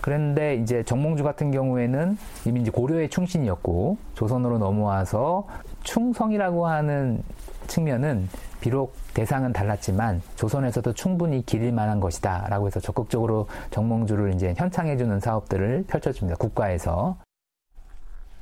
그런데 0.00 0.56
이제 0.56 0.82
정몽주 0.82 1.22
같은 1.22 1.50
경우에는 1.50 2.18
이미 2.46 2.62
이제 2.62 2.70
고려의 2.70 3.10
충신이었고 3.10 3.96
조선으로 4.14 4.58
넘어와서 4.58 5.46
충성이라고 5.84 6.66
하는 6.66 7.22
측면은 7.68 8.28
비록 8.60 8.94
대상은 9.18 9.52
달랐지만 9.52 10.22
조선에서도 10.36 10.92
충분히 10.92 11.44
기릴 11.44 11.72
만한 11.72 11.98
것이다 11.98 12.46
라고 12.50 12.68
해서 12.68 12.78
적극적으로 12.78 13.48
정몽주를 13.72 14.32
이제 14.34 14.54
현창해주는 14.56 15.18
사업들을 15.18 15.86
펼쳐줍니다. 15.88 16.36
국가에서. 16.36 17.16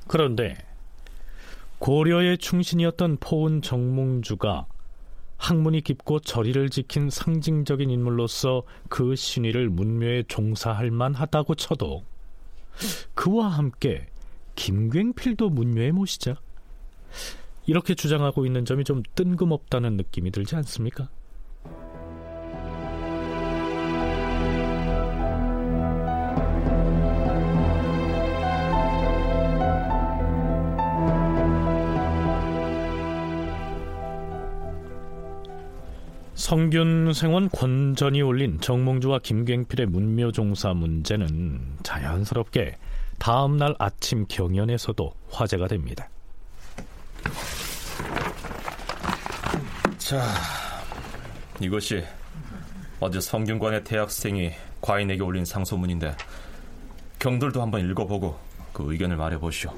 그런데 0.07 0.55
고려의 1.79 2.37
충신이었던 2.37 3.17
포운 3.19 3.63
정몽주가 3.63 4.67
학문이 5.37 5.81
깊고 5.81 6.19
저리를 6.19 6.69
지킨 6.69 7.09
상징적인 7.09 7.89
인물로서 7.89 8.61
그 8.87 9.15
신의를 9.15 9.69
문묘에 9.69 10.25
종사할 10.27 10.91
만하다고 10.91 11.55
쳐도 11.55 12.03
그와 13.15 13.47
함께 13.47 14.05
김굉필도 14.53 15.49
문묘에 15.49 15.89
모시자 15.91 16.35
이렇게 17.67 17.93
주장하고 17.95 18.45
있는 18.45 18.63
점이 18.63 18.85
좀 18.85 19.03
뜬금없다는 19.15 19.97
느낌이 19.97 20.31
들지 20.31 20.55
않습니까? 20.55 21.09
성균 36.35 37.11
생원 37.11 37.49
권전이 37.49 38.21
올린 38.21 38.61
정몽주와 38.61 39.19
김굉필의 39.19 39.87
문묘종사 39.87 40.73
문제는 40.73 41.59
자연스럽게 41.83 42.77
다음날 43.19 43.75
아침 43.79 44.25
경연에서도 44.29 45.11
화제가 45.29 45.67
됩니다. 45.67 46.09
자, 50.07 50.23
이것이 51.59 52.01
어제 53.01 53.19
성균관의 53.19 53.83
대학생이 53.83 54.53
과인에게 54.79 55.21
올린 55.21 55.43
상소문인데 55.43 56.15
경들도 57.19 57.61
한번 57.61 57.81
읽어보고 57.89 58.39
그 58.71 58.89
의견을 58.89 59.17
말해보시오. 59.17 59.69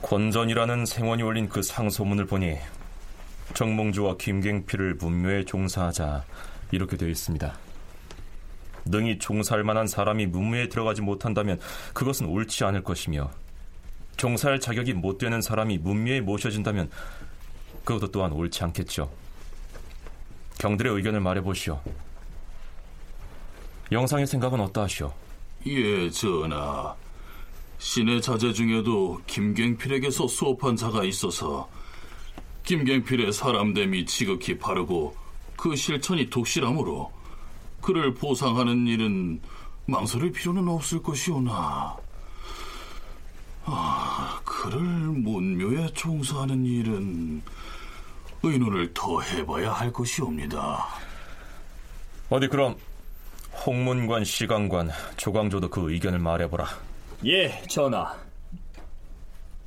권전이라는 0.00 0.86
생원이 0.86 1.22
올린 1.22 1.50
그 1.50 1.62
상소문을 1.62 2.24
보니 2.24 2.56
정몽주와 3.52 4.16
김갱필을 4.16 4.94
문묘에 4.94 5.44
종사하자 5.44 6.24
이렇게 6.70 6.96
되어 6.96 7.10
있습니다. 7.10 7.65
능히 8.86 9.18
종사할 9.18 9.64
만한 9.64 9.86
사람이 9.86 10.26
문무에 10.26 10.68
들어가지 10.68 11.02
못한다면 11.02 11.60
그것은 11.92 12.26
옳지 12.26 12.64
않을 12.64 12.82
것이며 12.82 13.30
종사할 14.16 14.60
자격이 14.60 14.94
못 14.94 15.18
되는 15.18 15.40
사람이 15.40 15.78
문무에 15.78 16.20
모셔진다면 16.20 16.90
그것도 17.84 18.10
또한 18.10 18.32
옳지 18.32 18.64
않겠죠. 18.64 19.10
경들의 20.58 20.94
의견을 20.94 21.20
말해보시오. 21.20 21.80
영상의 23.92 24.26
생각은 24.26 24.60
어떠하시오? 24.60 25.12
예, 25.66 26.10
전하. 26.10 26.94
신의 27.78 28.22
자제 28.22 28.52
중에도 28.52 29.20
김갱필에게서 29.26 30.26
수업한 30.26 30.76
자가 30.76 31.04
있어서 31.04 31.68
김갱필의 32.64 33.32
사람됨이 33.32 34.06
지극히 34.06 34.58
바르고 34.58 35.14
그 35.56 35.76
실천이 35.76 36.30
독실하므로 36.30 37.12
그를 37.80 38.14
보상하는 38.14 38.86
일은 38.86 39.40
망설일 39.86 40.32
필요는 40.32 40.68
없을 40.68 41.02
것이오나 41.02 41.96
아, 43.64 44.40
그를 44.44 44.80
문묘에 44.80 45.88
종사하는 45.94 46.64
일은 46.64 47.42
의논을 48.42 48.92
더 48.94 49.20
해봐야 49.20 49.72
할 49.72 49.92
것이옵니다. 49.92 50.86
어디 52.30 52.48
그럼 52.48 52.76
홍문관, 53.66 54.24
시강관, 54.24 54.90
조광조도 55.16 55.70
그 55.70 55.90
의견을 55.90 56.18
말해보라. 56.18 56.66
예, 57.24 57.62
전하. 57.68 58.14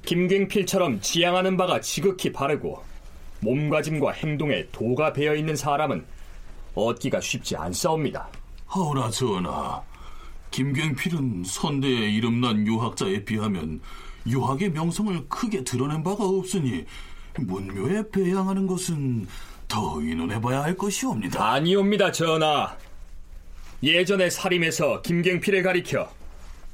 김갱필처럼 0.06 1.02
지향하는 1.02 1.58
바가 1.58 1.82
지극히 1.82 2.32
바르고 2.32 2.82
몸가짐과 3.42 4.12
행동에 4.12 4.66
도가 4.72 5.14
배어 5.14 5.36
있는 5.36 5.56
사람은 5.56 6.06
얻기가 6.88 7.20
쉽지 7.22 7.56
않사옵니다. 7.56 8.28
하오나 8.66 9.10
전하, 9.10 9.82
김갱필은 10.52 11.44
선대에 11.46 12.10
이름난 12.10 12.66
유학자에 12.66 13.24
비하면 13.24 13.82
유학의 14.28 14.72
명성을 14.72 15.28
크게 15.28 15.64
드러낸 15.64 16.04
바가 16.04 16.24
없으니 16.24 16.86
문묘에 17.38 18.10
배양하는 18.12 18.68
것은 18.68 19.28
더 19.68 20.02
의논해봐야 20.02 20.64
할 20.64 20.76
것이옵니다. 20.76 21.54
아니옵니다, 21.54 22.12
전하. 22.12 22.76
예전에 23.82 24.30
사림에서 24.30 25.02
김갱필을 25.02 25.64
가리켜 25.64 26.12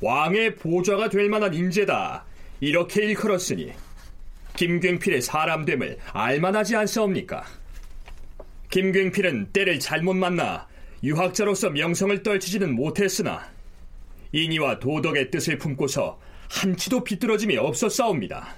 왕의 0.02 0.56
보좌가 0.56 1.10
될 1.10 1.30
만한 1.30 1.54
인재다 1.54 2.26
이렇게 2.62 3.04
일컬었으니 3.06 3.74
김갱필의 4.56 5.22
사람됨을 5.22 6.00
알만하지 6.14 6.76
않사옵니까? 6.78 7.44
김갱필은 8.76 9.54
때를 9.54 9.80
잘못 9.80 10.16
만나 10.16 10.68
유학자로서 11.02 11.70
명성을 11.70 12.22
떨치지는 12.24 12.76
못했으나 12.76 13.50
인의와 14.34 14.80
도덕의 14.80 15.32
뜻을 15.32 15.58
품고서 15.58 16.20
한치도 16.50 17.06
비뚤어짐이 17.06 17.56
없었사옵니다. 17.56 18.54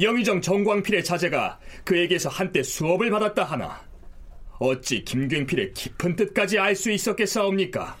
영의정 0.00 0.40
정광필의 0.40 1.04
자제가 1.04 1.60
그에게서 1.84 2.28
한때 2.28 2.64
수업을 2.64 3.10
받았다 3.10 3.44
하나 3.44 3.80
어찌 4.58 5.04
김갱필의 5.04 5.72
깊은 5.72 6.16
뜻까지 6.16 6.58
알 6.58 6.74
수 6.74 6.90
있었겠사옵니까? 6.90 7.96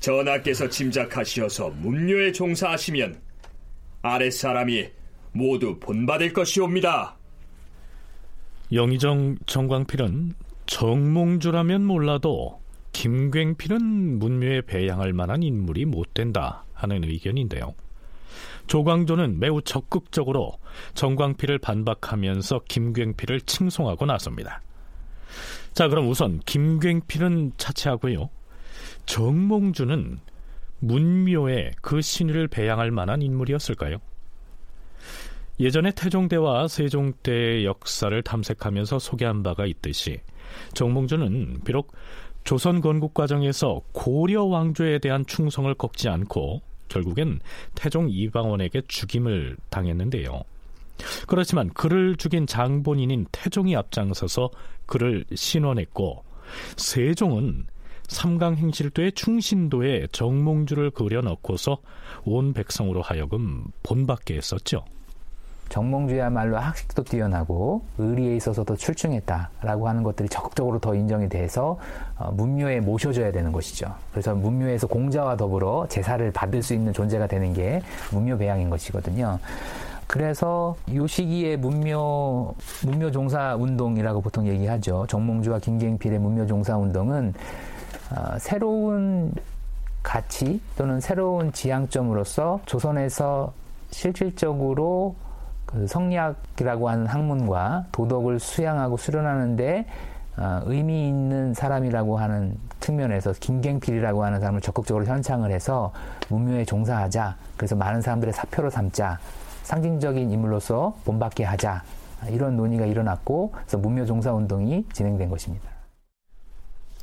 전하께서 0.00 0.68
짐작하시어서 0.68 1.68
문묘에 1.68 2.32
종사하시면 2.32 3.20
아랫사람이 4.02 4.88
모두 5.30 5.78
본받을 5.78 6.32
것이옵니다. 6.32 7.15
영의정 8.72 9.36
정광필은 9.46 10.34
정몽주라면 10.66 11.84
몰라도 11.84 12.60
김굉필은 12.92 14.18
문묘에 14.18 14.62
배양할 14.62 15.12
만한 15.12 15.42
인물이 15.42 15.84
못 15.84 16.14
된다 16.14 16.64
하는 16.72 17.04
의견인데요. 17.04 17.74
조광조는 18.66 19.38
매우 19.38 19.62
적극적으로 19.62 20.58
정광필을 20.94 21.58
반박하면서 21.58 22.62
김굉필을 22.68 23.42
칭송하고 23.42 24.06
나섭니다. 24.06 24.60
자, 25.72 25.88
그럼 25.88 26.08
우선 26.08 26.40
김굉필은 26.40 27.52
차치하고요. 27.58 28.30
정몽주는 29.04 30.18
문묘에 30.80 31.72
그 31.80 32.00
신의를 32.00 32.48
배양할 32.48 32.90
만한 32.90 33.22
인물이었을까요? 33.22 33.98
예전에 35.58 35.92
태종대와 35.92 36.68
세종대의 36.68 37.64
역사를 37.64 38.22
탐색하면서 38.22 38.98
소개한 38.98 39.42
바가 39.42 39.66
있듯이 39.66 40.20
정몽주는 40.74 41.60
비록 41.64 41.92
조선 42.44 42.80
건국 42.80 43.14
과정에서 43.14 43.80
고려 43.92 44.44
왕조에 44.44 44.98
대한 44.98 45.24
충성을 45.26 45.72
꺾지 45.74 46.08
않고 46.08 46.60
결국엔 46.88 47.40
태종 47.74 48.08
이방원에게 48.08 48.82
죽임을 48.86 49.56
당했는데요. 49.70 50.42
그렇지만 51.26 51.68
그를 51.70 52.16
죽인 52.16 52.46
장본인인 52.46 53.26
태종이 53.32 53.74
앞장서서 53.74 54.50
그를 54.86 55.24
신원했고 55.34 56.22
세종은 56.76 57.66
삼강 58.08 58.56
행실도의 58.56 59.12
충신도에 59.12 60.06
정몽주를 60.12 60.90
그려 60.90 61.22
넣고서 61.22 61.78
온 62.24 62.52
백성으로 62.52 63.02
하여금 63.02 63.64
본받게 63.82 64.36
했었죠. 64.36 64.84
정몽주야말로 65.68 66.56
학식도 66.58 67.04
뛰어나고 67.04 67.82
의리에 67.98 68.36
있어서도 68.36 68.76
출중했다라고 68.76 69.88
하는 69.88 70.02
것들이 70.02 70.28
적극적으로 70.28 70.78
더 70.78 70.94
인정이 70.94 71.28
돼서 71.28 71.78
어, 72.18 72.30
문묘에 72.32 72.80
모셔져야 72.80 73.32
되는 73.32 73.52
것이죠. 73.52 73.92
그래서 74.10 74.34
문묘에서 74.34 74.86
공자와 74.86 75.36
더불어 75.36 75.86
제사를 75.88 76.30
받을 76.32 76.62
수 76.62 76.74
있는 76.74 76.92
존재가 76.92 77.26
되는 77.26 77.52
게 77.52 77.82
문묘 78.12 78.38
배양인 78.38 78.70
것이거든요. 78.70 79.38
그래서 80.06 80.76
이 80.86 81.04
시기에 81.06 81.56
문묘 81.56 82.54
문묘 82.84 83.10
종사 83.10 83.56
운동이라고 83.56 84.20
보통 84.20 84.46
얘기하죠. 84.46 85.06
정몽주와 85.08 85.58
김갱필의 85.58 86.18
문묘 86.20 86.46
종사 86.46 86.76
운동은 86.76 87.34
어, 88.12 88.38
새로운 88.38 89.32
가치 90.02 90.60
또는 90.78 91.00
새로운 91.00 91.52
지향점으로서 91.52 92.60
조선에서 92.66 93.52
실질적으로 93.90 95.16
그 95.66 95.86
성리학이라고 95.86 96.88
하는 96.88 97.06
학문과 97.06 97.84
도덕을 97.92 98.38
수양하고 98.38 98.96
수련하는데 98.96 99.86
어, 100.38 100.60
의미 100.66 101.08
있는 101.08 101.54
사람이라고 101.54 102.18
하는 102.18 102.56
측면에서 102.80 103.32
김갱필이라고 103.32 104.24
하는 104.24 104.38
사람을 104.40 104.60
적극적으로 104.60 105.04
현창을 105.06 105.50
해서 105.50 105.92
문묘에 106.28 106.64
종사하자. 106.64 107.36
그래서 107.56 107.74
많은 107.74 108.02
사람들의 108.02 108.34
사표로 108.34 108.70
삼자. 108.70 109.18
상징적인 109.62 110.30
인물로서 110.30 110.96
본받게 111.04 111.44
하자. 111.44 111.82
이런 112.30 112.56
논의가 112.56 112.86
일어났고 112.86 113.52
그래서 113.52 113.78
문묘 113.78 114.06
종사 114.06 114.32
운동이 114.32 114.84
진행된 114.92 115.28
것입니다. 115.28 115.70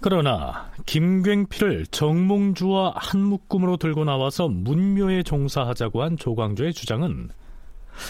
그러나 0.02 0.66
김굉필을 0.86 1.88
정몽주와 1.88 2.94
한 2.96 3.22
묶음으로 3.22 3.78
들고 3.78 4.04
나와서 4.04 4.50
문묘에 4.50 5.24
종사하자고 5.24 6.04
한 6.04 6.18
조광조의 6.18 6.74
주장은 6.74 7.30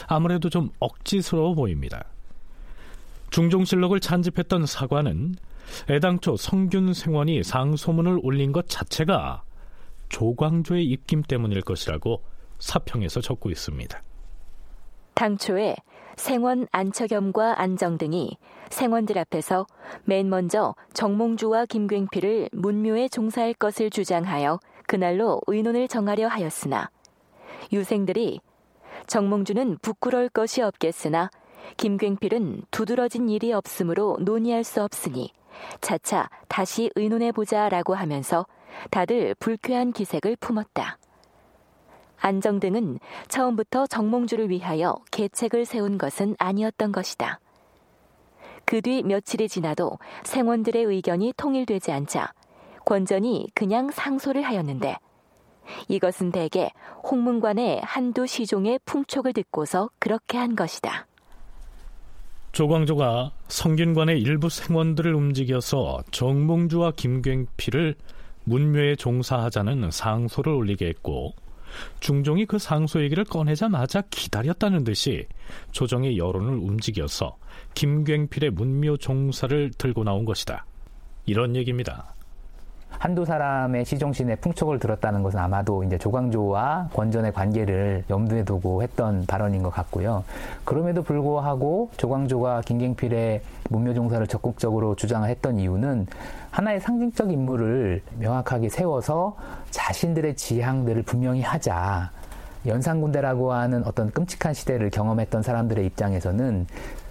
아무래도 0.07 0.49
좀 0.49 0.69
억지스러워 0.79 1.53
보입니다. 1.55 2.05
중종실록을 3.29 3.99
찬집했던 3.99 4.65
사관은 4.65 5.35
애당초 5.89 6.37
성균 6.37 6.93
생원이 6.93 7.43
상소문을 7.43 8.19
올린 8.21 8.51
것 8.51 8.69
자체가 8.69 9.43
조광조의 10.09 10.85
입김 10.85 11.23
때문일 11.23 11.61
것이라고 11.61 12.21
사평에서 12.59 13.21
적고 13.21 13.49
있습니다. 13.49 14.03
당초에 15.15 15.75
생원 16.15 16.67
안처겸과 16.71 17.59
안정 17.59 17.97
등이 17.97 18.37
생원들 18.69 19.17
앞에서 19.17 19.65
맨 20.03 20.29
먼저 20.29 20.75
정몽주와 20.93 21.65
김굉필을 21.65 22.49
문묘에 22.51 23.09
종사할 23.09 23.53
것을 23.53 23.89
주장하여 23.89 24.59
그날로 24.87 25.41
의논을 25.47 25.87
정하려 25.87 26.27
하였으나 26.27 26.89
유생들이 27.71 28.41
정몽주는 29.07 29.77
부끄러울 29.81 30.29
것이 30.29 30.61
없겠으나 30.61 31.29
김굉필은 31.77 32.63
두드러진 32.71 33.29
일이 33.29 33.53
없으므로 33.53 34.17
논의할 34.19 34.63
수 34.63 34.81
없으니 34.83 35.31
차차 35.81 36.29
다시 36.47 36.91
의논해 36.95 37.31
보자 37.31 37.69
라고 37.69 37.93
하면서 37.93 38.45
다들 38.89 39.35
불쾌한 39.35 39.91
기색을 39.91 40.37
품었다. 40.37 40.97
안정 42.19 42.59
등은 42.59 42.99
처음부터 43.27 43.85
정몽주를 43.87 44.49
위하여 44.49 44.95
계책을 45.11 45.65
세운 45.65 45.97
것은 45.97 46.35
아니었던 46.39 46.91
것이다. 46.91 47.39
그 48.65 48.81
뒤 48.81 49.03
며칠이 49.03 49.49
지나도 49.49 49.99
생원들의 50.23 50.83
의견이 50.83 51.33
통일되지 51.37 51.91
않자 51.91 52.33
권전이 52.85 53.49
그냥 53.53 53.91
상소를 53.91 54.41
하였는데 54.41 54.97
이것은 55.87 56.31
대개 56.31 56.69
홍문관의 57.09 57.81
한두 57.83 58.27
시종의 58.27 58.79
풍촉을 58.85 59.33
듣고서 59.33 59.89
그렇게 59.99 60.37
한 60.37 60.55
것이다. 60.55 61.07
조광조가 62.51 63.31
성균관의 63.47 64.21
일부 64.21 64.49
생원들을 64.49 65.13
움직여서 65.13 66.03
정몽주와 66.11 66.91
김갱필을 66.91 67.95
문묘에 68.43 68.95
종사하자는 68.95 69.89
상소를 69.89 70.53
올리게 70.53 70.87
했고 70.87 71.33
중종이 71.99 72.45
그 72.45 72.59
상소 72.59 73.01
얘기를 73.01 73.23
꺼내자마자 73.23 74.01
기다렸다는 74.09 74.83
듯이 74.83 75.25
조정의 75.71 76.17
여론을 76.17 76.57
움직여서 76.57 77.37
김갱필의 77.73 78.51
문묘 78.51 78.97
종사를 78.97 79.71
들고 79.77 80.03
나온 80.03 80.25
것이다. 80.25 80.65
이런 81.25 81.55
얘기입니다. 81.55 82.12
한두 82.99 83.25
사람의 83.25 83.85
시종신의 83.85 84.37
풍촉을 84.37 84.79
들었다는 84.79 85.23
것은 85.23 85.39
아마도 85.39 85.83
이제 85.83 85.97
조광조와 85.97 86.89
권전의 86.93 87.33
관계를 87.33 88.05
염두에 88.09 88.45
두고 88.45 88.81
했던 88.81 89.25
발언인 89.25 89.61
것 89.61 89.69
같고요. 89.69 90.23
그럼에도 90.63 91.03
불구하고 91.03 91.91
조광조가 91.97 92.61
김갱필의 92.61 93.41
문묘종사를 93.69 94.25
적극적으로 94.27 94.95
주장을 94.95 95.27
했던 95.27 95.59
이유는 95.59 96.07
하나의 96.51 96.79
상징적 96.79 97.31
인물을 97.31 98.01
명확하게 98.19 98.69
세워서 98.69 99.35
자신들의 99.71 100.35
지향들을 100.35 101.03
분명히 101.03 101.41
하자. 101.41 102.11
연산군대라고 102.65 103.51
하는 103.51 103.83
어떤 103.85 104.11
끔찍한 104.11 104.53
시대를 104.53 104.89
경험했던 104.89 105.43
사람들의 105.43 105.85
입장에서는 105.87 106.67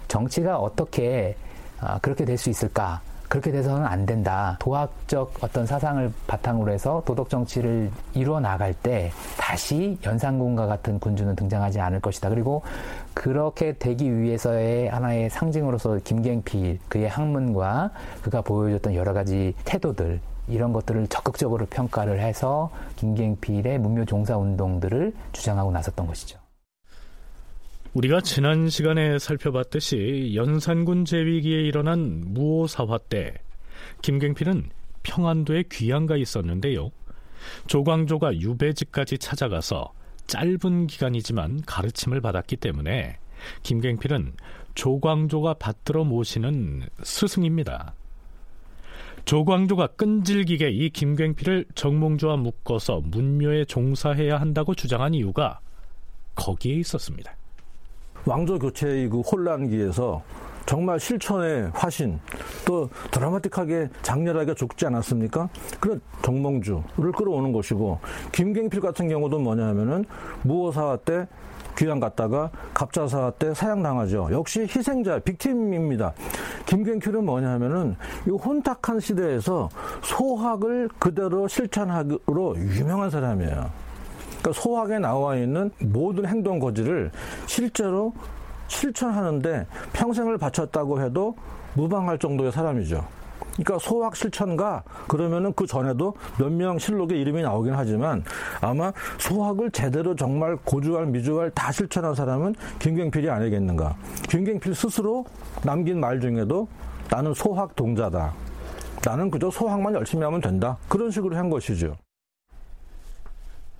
정치가 0.07 0.57
어떻게 0.57 1.35
아, 1.79 1.99
그렇게 1.99 2.25
될 2.25 2.37
수 2.37 2.49
있을까? 2.49 3.01
그렇게 3.33 3.51
돼서는 3.51 3.87
안 3.87 4.05
된다. 4.05 4.57
도학적 4.59 5.33
어떤 5.41 5.65
사상을 5.65 6.13
바탕으로 6.27 6.71
해서 6.71 7.01
도덕 7.03 7.31
정치를 7.31 7.89
이루어 8.13 8.39
나갈 8.39 8.75
때 8.75 9.11
다시 9.39 9.97
연산군과 10.05 10.67
같은 10.67 10.99
군주는 10.99 11.35
등장하지 11.35 11.79
않을 11.79 11.99
것이다. 11.99 12.29
그리고 12.29 12.61
그렇게 13.15 13.73
되기 13.73 14.15
위해서의 14.15 14.87
하나의 14.89 15.31
상징으로서 15.31 15.97
김갱필 16.03 16.77
그의 16.87 17.09
학문과 17.09 17.89
그가 18.21 18.41
보여줬던 18.41 18.93
여러 18.93 19.13
가지 19.13 19.55
태도들 19.65 20.19
이런 20.47 20.71
것들을 20.71 21.07
적극적으로 21.07 21.65
평가를 21.65 22.19
해서 22.19 22.69
김갱필의 22.97 23.79
문묘 23.79 24.05
종사 24.05 24.37
운동들을 24.37 25.11
주장하고 25.31 25.71
나섰던 25.71 26.05
것이죠. 26.05 26.42
우리가 27.93 28.21
지난 28.21 28.69
시간에 28.69 29.19
살펴봤듯이 29.19 30.31
연산군 30.33 31.05
제위기에 31.05 31.61
일어난 31.61 32.23
무오사화 32.25 32.97
때 32.97 33.35
김갱필은 34.01 34.71
평안도에 35.03 35.65
귀양가 35.71 36.17
있었는데요. 36.17 36.89
조광조가 37.67 38.39
유배지까지 38.39 39.19
찾아가서 39.19 39.93
짧은 40.25 40.87
기간이지만 40.87 41.61
가르침을 41.67 42.19
받았기 42.19 42.55
때문에 42.55 43.19
김갱필은 43.61 44.33
조광조가 44.73 45.55
받들어 45.55 46.03
모시는 46.03 46.87
스승입니다. 47.03 47.93
조광조가 49.25 49.87
끈질기게 49.87 50.71
이 50.71 50.89
김갱필을 50.89 51.65
정몽주와 51.75 52.37
묶어서 52.37 53.01
문묘에 53.03 53.65
종사해야 53.65 54.41
한다고 54.41 54.73
주장한 54.73 55.13
이유가 55.13 55.59
거기에 56.33 56.73
있었습니다. 56.77 57.35
왕조 58.25 58.57
교체의 58.57 59.09
그 59.09 59.21
혼란기에서 59.21 60.21
정말 60.65 60.99
실천의 60.99 61.71
화신 61.73 62.19
또 62.65 62.89
드라마틱하게 63.11 63.89
장렬하게 64.01 64.53
죽지 64.55 64.85
않았습니까? 64.85 65.49
그런 65.79 65.99
정몽주를 66.21 67.11
끌어오는 67.17 67.51
것이고 67.51 67.99
김갱필 68.31 68.79
같은 68.79 69.09
경우도 69.09 69.39
뭐냐 69.39 69.67
하면은 69.67 70.05
무호사화 70.43 70.97
때 70.97 71.27
귀양 71.77 71.99
갔다가 71.99 72.51
갑자사화 72.73 73.31
때 73.31 73.53
사양당하죠. 73.53 74.29
역시 74.31 74.61
희생자, 74.61 75.19
빅팀입니다. 75.19 76.13
김갱필은 76.67 77.25
뭐냐 77.25 77.49
하면은 77.53 77.95
이 78.27 78.29
혼탁한 78.29 78.99
시대에서 78.99 79.69
소학을 80.01 80.89
그대로 80.99 81.47
실천하기로 81.47 82.55
유명한 82.57 83.09
사람이에요. 83.09 83.82
그러니까 84.43 84.61
소학에 84.61 84.99
나와 84.99 85.37
있는 85.37 85.71
모든 85.79 86.25
행동 86.25 86.59
거지를 86.59 87.11
실제로 87.47 88.13
실천하는데 88.67 89.65
평생을 89.93 90.37
바쳤다고 90.37 91.01
해도 91.01 91.35
무방할 91.75 92.19
정도의 92.19 92.51
사람이죠. 92.51 93.05
그러니까 93.53 93.77
소학 93.79 94.15
실천가 94.15 94.83
그러면은 95.07 95.53
그 95.53 95.65
전에도 95.65 96.15
몇 96.37 96.51
명 96.51 96.77
실록에 96.77 97.15
이름이 97.15 97.41
나오긴 97.41 97.73
하지만 97.73 98.23
아마 98.59 98.91
소학을 99.19 99.71
제대로 99.71 100.13
정말 100.15 100.57
고주할 100.57 101.05
미주할 101.05 101.49
다 101.51 101.71
실천한 101.71 102.13
사람은 102.13 102.55
김경필이 102.79 103.29
아니겠는가. 103.29 103.95
김경필 104.29 104.75
스스로 104.75 105.23
남긴 105.63 105.99
말 106.01 106.19
중에도 106.19 106.67
나는 107.09 107.33
소학 107.33 107.75
동자다. 107.75 108.33
나는 109.05 109.31
그저 109.31 109.49
소학만 109.49 109.93
열심히 109.93 110.23
하면 110.23 110.41
된다. 110.41 110.77
그런 110.89 111.11
식으로 111.11 111.37
한 111.37 111.49
것이죠. 111.49 111.95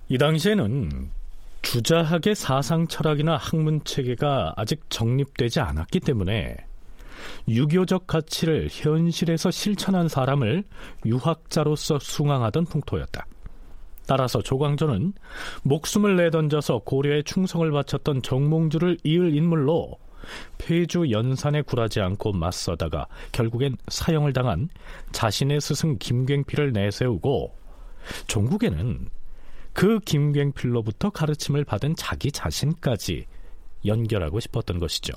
이 0.08 0.18
당시에는 0.18 1.10
주자학의 1.62 2.34
사상 2.34 2.86
철학이나 2.86 3.36
학문 3.36 3.82
체계가 3.84 4.52
아직 4.56 4.82
정립되지 4.90 5.60
않았기 5.60 6.00
때문에 6.00 6.56
유교적 7.48 8.06
가치를 8.06 8.68
현실에서 8.70 9.50
실천한 9.50 10.08
사람을 10.08 10.64
유학자로서 11.06 11.98
숭앙하던 12.00 12.66
풍토였다. 12.66 13.26
따라서 14.06 14.42
조광조는 14.42 15.14
목숨을 15.62 16.16
내던져서 16.16 16.80
고려에 16.84 17.22
충성을 17.22 17.70
바쳤던 17.70 18.20
정몽주를 18.20 18.98
이을 19.04 19.34
인물로 19.34 19.96
폐주 20.58 21.10
연산에 21.10 21.62
굴하지 21.62 22.00
않고 22.00 22.32
맞서다가 22.32 23.06
결국엔 23.32 23.76
사형을 23.88 24.34
당한 24.34 24.68
자신의 25.12 25.62
스승 25.62 25.96
김갱필을 25.98 26.74
내세우고 26.74 27.54
종국에는 28.26 29.08
그 29.74 29.98
김갱필로부터 29.98 31.10
가르침을 31.10 31.64
받은 31.64 31.96
자기 31.96 32.32
자신까지 32.32 33.26
연결하고 33.84 34.40
싶었던 34.40 34.78
것이죠. 34.78 35.12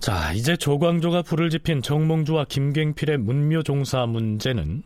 자, 0.00 0.32
이제 0.32 0.56
조광조가 0.56 1.22
불을 1.22 1.48
지핀 1.50 1.80
정몽주와 1.80 2.46
김갱필의 2.46 3.18
문묘 3.18 3.62
종사 3.62 4.04
문제는 4.06 4.82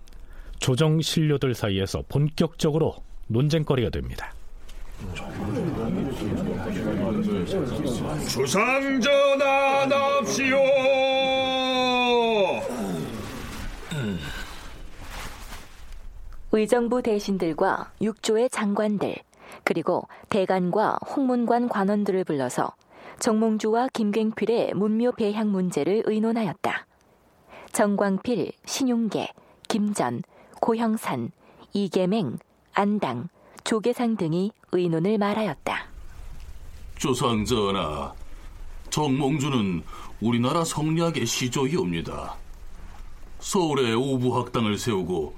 조정 0.59 1.01
신료들 1.01 1.55
사이에서 1.55 2.03
본격적으로 2.09 2.97
논쟁거리가 3.29 3.91
됩니다. 3.91 4.33
주상전하 8.29 9.87
납시오. 9.87 10.57
의정부 16.51 17.03
대신들과 17.03 17.93
육조의 18.01 18.51
장관들 18.51 19.15
그리고 19.65 20.09
대관과 20.31 20.99
홍문관 21.15 21.69
관원들을 21.69 22.25
불러서 22.25 22.73
정몽주와 23.21 23.89
김갱필의 23.93 24.75
문묘 24.75 25.13
배향 25.13 25.51
문제를 25.53 26.03
의논하였다. 26.07 26.87
정광필, 27.73 28.53
신용계, 28.65 29.29
김전, 29.69 30.23
고형산, 30.61 31.31
이계맹, 31.73 32.39
안당, 32.73 33.29
조계상 33.69 34.17
등이 34.17 34.51
의논을 34.73 35.19
말하였다. 35.19 35.89
조상 36.97 37.45
전하, 37.45 38.15
정몽주는 38.89 39.83
우리나라 40.23 40.65
성리학의 40.65 41.27
시조이옵니다. 41.27 42.35
서울에 43.41 43.93
오부학당을 43.93 44.79
세우고 44.79 45.37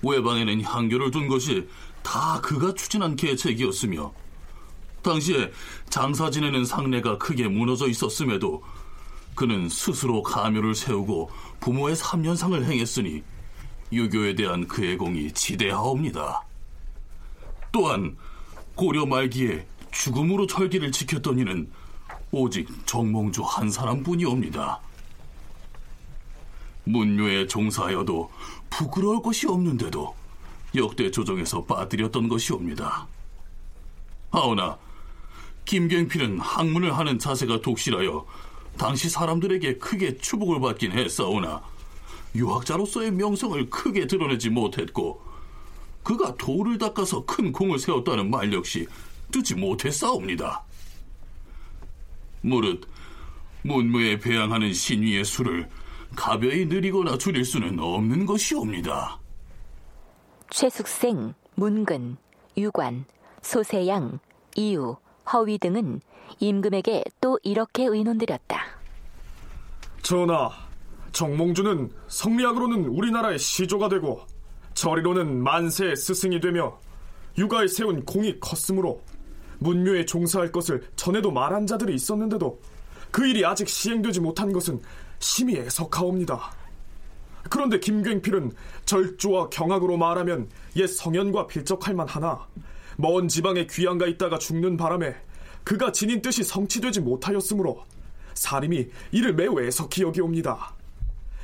외방에는 0.00 0.62
향교를 0.62 1.10
둔 1.10 1.26
것이 1.26 1.68
다 2.04 2.40
그가 2.40 2.72
추진한 2.74 3.16
계책이었으며 3.16 4.12
당시에 5.02 5.50
장사 5.90 6.30
지내는 6.30 6.64
상례가 6.64 7.18
크게 7.18 7.48
무너져 7.48 7.88
있었음에도 7.88 8.62
그는 9.34 9.68
스스로 9.68 10.22
가묘를 10.22 10.76
세우고 10.76 11.30
부모의 11.58 11.96
삼년상을 11.96 12.64
행했으니 12.64 13.24
유교에 13.90 14.36
대한 14.36 14.68
그의 14.68 14.96
공이 14.96 15.32
지대하옵니다. 15.32 16.51
또한 17.72 18.16
고려 18.74 19.06
말기에 19.06 19.66
죽음으로 19.90 20.46
철기를 20.46 20.92
지켰던 20.92 21.38
이는 21.38 21.70
오직 22.30 22.68
정몽주 22.86 23.42
한 23.42 23.70
사람뿐이옵니다. 23.70 24.80
문묘에 26.84 27.46
종사하여도 27.46 28.30
부끄러울 28.70 29.22
것이 29.22 29.46
없는데도 29.46 30.14
역대 30.74 31.10
조정에서 31.10 31.64
빠뜨렸던 31.64 32.28
것이옵니다. 32.28 33.06
하오나 34.30 34.78
김경필은 35.64 36.40
학문을 36.40 36.96
하는 36.96 37.18
자세가 37.18 37.60
독실하여 37.60 38.26
당시 38.78 39.08
사람들에게 39.10 39.78
크게 39.78 40.16
추복을 40.16 40.60
받긴 40.60 40.92
했사오나 40.92 41.62
유학자로서의 42.34 43.12
명성을 43.12 43.68
크게 43.68 44.06
드러내지 44.06 44.48
못했고 44.48 45.31
그가 46.02 46.34
돌을 46.36 46.78
닦아서 46.78 47.24
큰 47.24 47.52
공을 47.52 47.78
세웠다는 47.78 48.30
말 48.30 48.52
역시 48.52 48.86
듣지 49.30 49.54
못했사옵니다. 49.54 50.64
무릇 52.42 52.86
문무에 53.62 54.18
배양하는 54.18 54.72
신위의 54.72 55.24
수를 55.24 55.68
가벼이 56.16 56.66
느리거나 56.66 57.16
줄일 57.16 57.44
수는 57.44 57.78
없는 57.78 58.26
것이옵니다. 58.26 59.18
최숙생, 60.50 61.32
문근, 61.54 62.16
유관, 62.56 63.06
소세양, 63.40 64.18
이유, 64.56 64.96
허위 65.32 65.58
등은 65.58 66.00
임금에게 66.40 67.04
또 67.20 67.38
이렇게 67.42 67.84
의논드렸다. 67.84 68.62
전하, 70.02 70.50
정몽주는 71.12 71.90
성리학으로는 72.08 72.86
우리나라의 72.86 73.38
시조가 73.38 73.88
되고 73.88 74.26
저리로는 74.74 75.42
만세의 75.42 75.96
스승이 75.96 76.40
되며 76.40 76.78
육아에 77.38 77.66
세운 77.66 78.04
공이 78.04 78.40
컸으므로 78.40 79.02
문묘에 79.58 80.04
종사할 80.04 80.52
것을 80.52 80.82
전에도 80.96 81.30
말한 81.30 81.66
자들이 81.66 81.94
있었는데도 81.94 82.60
그 83.10 83.26
일이 83.26 83.44
아직 83.44 83.68
시행되지 83.68 84.20
못한 84.20 84.52
것은 84.52 84.80
심히 85.18 85.56
애석하옵니다. 85.56 86.52
그런데 87.48 87.78
김굉필은 87.78 88.52
절조와 88.84 89.50
경악으로 89.50 89.96
말하면 89.96 90.48
옛 90.76 90.86
성현과 90.86 91.46
필적할 91.46 91.94
만하나 91.94 92.46
먼 92.96 93.28
지방에 93.28 93.66
귀양가 93.66 94.06
있다가 94.06 94.38
죽는 94.38 94.76
바람에 94.76 95.14
그가 95.64 95.92
지닌 95.92 96.22
뜻이 96.22 96.42
성취되지 96.42 97.00
못하였으므로 97.00 97.84
사림이 98.34 98.88
이를 99.12 99.34
매우 99.34 99.60
애석히 99.60 100.02
여기옵니다. 100.02 100.74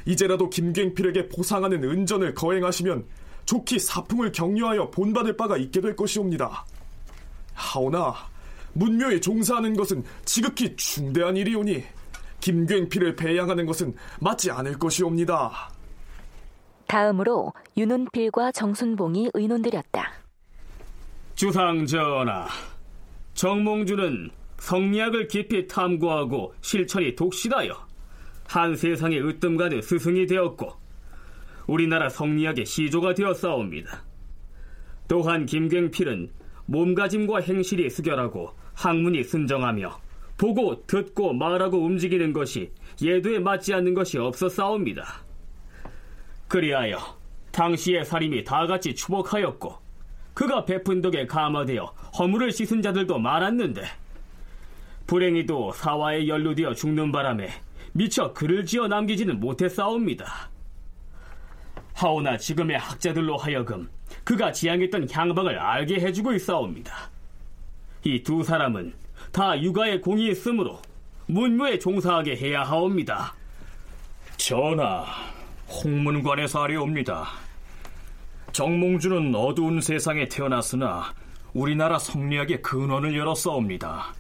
이제라도 0.05 0.49
김굉필에게 0.49 1.29
보상하는 1.29 1.83
은전을 1.85 2.35
거행하시면 2.35 3.05
좋기 3.45 3.79
사풍을 3.79 4.33
격려하여 4.33 4.91
본받을 4.91 5.37
바가 5.37 5.57
있게 5.57 5.81
될 5.81 5.97
것이옵니다. 5.97 6.65
하오나 7.55 8.15
문묘에 8.75 9.21
종사하는 9.21 9.75
것은 9.75 10.05
지극히 10.25 10.77
중대한 10.77 11.37
일이오니 11.37 11.83
김굉필을 12.41 13.17
배양하는 13.17 13.67
것은 13.67 13.95
맞지 14.21 14.51
않을 14.51 14.79
것이옵니다. 14.79 15.71
다음으로 16.87 17.53
윤은필과 17.77 18.53
정순봉이 18.53 19.31
의논드렸다. 19.35 20.13
주상 21.35 21.87
전하, 21.87 22.47
정몽주는 23.35 24.31
성리학을 24.59 25.29
깊이 25.29 25.67
탐구하고 25.67 26.55
실천이 26.61 27.15
독실하여 27.15 27.88
한 28.49 28.75
세상의 28.75 29.21
으뜸가는 29.21 29.83
스승이 29.83 30.27
되었고 30.27 30.73
우리나라 31.67 32.09
성리학의 32.09 32.65
시조가 32.65 33.13
되었사옵니다. 33.13 34.03
또한 35.07 35.45
김굉필은 35.45 36.31
몸가짐과 36.65 37.41
행실이 37.41 37.91
수결하고 37.91 38.51
학문이 38.75 39.23
순정하며 39.25 40.01
보고 40.39 40.87
듣고 40.87 41.35
말하고 41.35 41.79
움직이는 41.85 42.33
것이 42.33 42.71
예도에 43.03 43.39
맞지 43.39 43.75
않는 43.75 43.93
것이 43.93 44.17
없었사옵니다. 44.17 45.05
그리하여 46.49 46.99
당시의 47.53 48.07
살인이 48.07 48.45
다같이 48.45 48.95
추복하였고 48.95 49.77
그가 50.33 50.65
베푼 50.65 51.03
덕에 51.03 51.27
감화되어 51.27 51.85
허물을 52.19 52.53
씻은 52.53 52.81
자들도 52.81 53.19
많았는데 53.19 53.83
불행히도 55.07 55.73
사화에 55.73 56.29
연루되어 56.29 56.75
죽는 56.75 57.13
바람에 57.13 57.49
미처 57.99 58.33
글을 58.33 58.65
지어 58.65 58.87
남기지는 58.87 59.41
못했사옵니다. 59.41 60.51
하오나 61.95 62.39
지금의 62.39 62.79
학자들로 62.79 63.37
하여금 63.37 63.91
그가 64.23 64.53
지향했던 64.53 65.09
향방을 65.11 65.59
알게 65.59 65.97
해주고 65.97 66.33
있사옵니다. 66.35 67.11
이 68.05 68.23
두 68.23 68.45
사람은 68.45 68.95
다 69.33 69.61
육아에 69.61 69.99
공이 69.99 70.29
있으므로 70.31 70.81
문무에 71.27 71.81
종사하게 71.81 72.37
해야 72.37 72.63
하옵니다. 72.63 73.35
전하, 74.37 75.05
홍문관에서 75.67 76.63
아래옵니다. 76.63 77.27
정몽주는 78.53 79.35
어두운 79.35 79.81
세상에 79.81 80.29
태어났으나 80.29 81.13
우리나라 81.53 81.99
성리학의 81.99 82.63
근원을 82.63 83.17
열었사옵니다. 83.17 84.15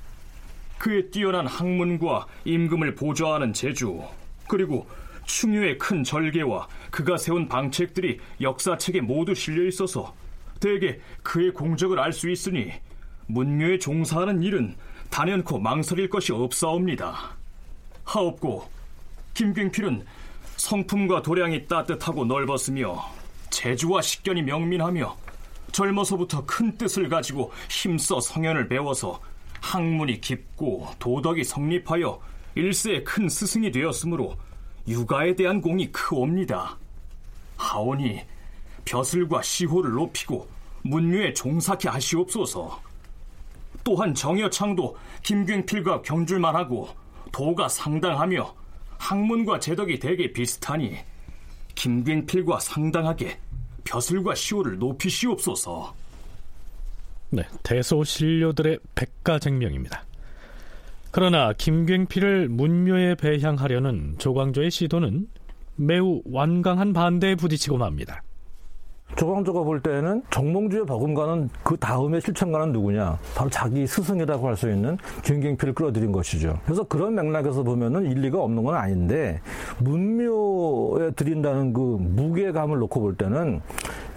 그의 0.79 1.11
뛰어난 1.11 1.47
학문과 1.47 2.27
임금을 2.45 2.95
보좌하는 2.95 3.53
재주, 3.53 4.01
그리고 4.49 4.87
충유의 5.27 5.79
큰 5.79 6.03
절개와 6.03 6.67
그가 6.91 7.19
세운 7.19 7.49
방책들이 7.49 8.19
역사책에 8.41 9.01
모두 9.03 9.35
실려 9.35 9.67
있어서 9.67 10.15
대개 10.59 10.99
그의 11.23 11.53
공적을 11.53 11.99
알 11.99 12.13
수 12.13 12.31
있으니 12.31 12.73
문묘에 13.27 13.79
종사하는 13.79 14.43
일은 14.43 14.75
단연코 15.11 15.59
망설일 15.59 16.09
것이 16.09 16.33
없사옵니다. 16.33 17.37
하옵고 18.05 18.69
김굉필은 19.35 20.05
성품과 20.57 21.23
도량이 21.23 21.67
따뜻하고 21.67 22.25
넓었으며 22.25 23.05
재주와 23.51 24.03
식견이 24.03 24.43
명민하며 24.43 25.17
젊어서부터 25.73 26.45
큰 26.47 26.77
뜻을 26.77 27.09
가지고 27.09 27.53
힘써 27.69 28.19
성현을 28.21 28.69
배워서 28.69 29.21
학문이 29.61 30.21
깊고 30.21 30.89
도덕이 30.99 31.45
성립하여 31.45 32.21
일세의 32.55 33.05
큰 33.05 33.29
스승이 33.29 33.71
되었으므로 33.71 34.37
육아에 34.87 35.35
대한 35.37 35.61
공이 35.61 35.93
크옵니다. 35.93 36.77
하오니 37.57 38.21
벼슬과 38.85 39.43
시호를 39.43 39.93
높이고 39.93 40.49
문묘에 40.83 41.35
종사케 41.35 41.89
하시옵소서. 41.89 42.81
또한 43.85 44.15
정여창도 44.15 44.97
김굉필과 45.23 46.03
경줄만하고 46.03 46.89
도가 47.33 47.69
상당하며 47.69 48.55
학문과 48.99 49.59
재덕이 49.61 49.99
되게 49.99 50.33
비슷하니 50.33 50.97
김굉필과 51.75 52.61
상당하게 52.61 53.39
벼슬과 53.85 54.35
시호를 54.35 54.79
높이시옵소서. 54.79 55.95
네, 57.31 57.43
대소신료들의 57.63 58.79
백가쟁명입니다. 58.95 60.05
그러나 61.11 61.53
김굉필을 61.53 62.49
문묘에 62.49 63.15
배향하려는 63.17 64.17
조광조의 64.19 64.71
시도는 64.71 65.29
매우 65.77 66.23
완강한 66.27 66.93
반대에 66.93 67.35
부딪히고 67.35 67.79
맙니다. 67.79 68.23
조광조가 69.17 69.63
볼 69.63 69.81
때는 69.81 70.23
정몽주의 70.31 70.87
버금가는 70.87 71.49
그 71.65 71.77
다음에 71.77 72.21
실천가는 72.21 72.73
누구냐? 72.73 73.19
바로 73.35 73.51
자기 73.51 73.87
스승이라고 73.87 74.47
할 74.47 74.57
수 74.59 74.69
있는 74.71 74.99
김굉필을 75.25 75.73
끌어들인 75.75 76.11
것이죠. 76.13 76.59
그래서 76.65 76.83
그런 76.85 77.15
맥락에서 77.15 77.63
보면은 77.63 78.11
일리가 78.11 78.41
없는 78.43 78.65
건 78.65 78.75
아닌데 78.75 79.41
문묘에 79.79 81.13
드린다는 81.13 81.73
그 81.73 81.81
무게감을 82.01 82.79
놓고 82.79 83.01
볼 83.01 83.17
때는 83.17 83.61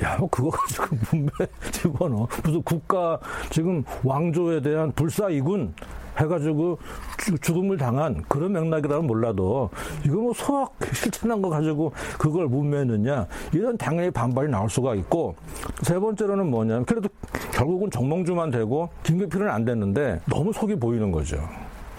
야, 0.04 0.17
뭐 0.17 0.27
그거 0.30 0.49
가지고 0.49 0.86
문묘에 1.12 1.47
집어넣어. 1.71 2.27
무슨 2.43 2.62
국가 2.63 3.19
지금 3.51 3.84
왕조에 4.04 4.62
대한 4.62 4.91
불사이군 4.93 5.73
해가지고 6.17 6.78
죽음을 7.41 7.78
당한 7.78 8.24
그런 8.28 8.54
맥락이라면 8.54 9.08
몰라도 9.08 9.69
이거 10.06 10.15
뭐 10.15 10.34
소학 10.34 10.74
실천한 10.93 11.41
거 11.41 11.50
가지고 11.50 11.91
그걸 12.17 12.47
문매느냐 12.47 13.28
이런 13.54 13.78
당연히 13.78 14.12
반발이 14.12 14.50
나올 14.50 14.69
수가 14.69 14.95
있고 14.95 15.36
세 15.82 16.00
번째로는 16.00 16.50
뭐냐면 16.50 16.86
그래도 16.86 17.10
결국은 17.54 17.89
정몽주만 17.89 18.52
되고 18.52 18.89
김경필은 19.04 19.50
안 19.50 19.65
됐는데 19.65 20.21
너무 20.30 20.52
속이 20.54 20.76
보이는 20.76 21.12
거죠. 21.12 21.38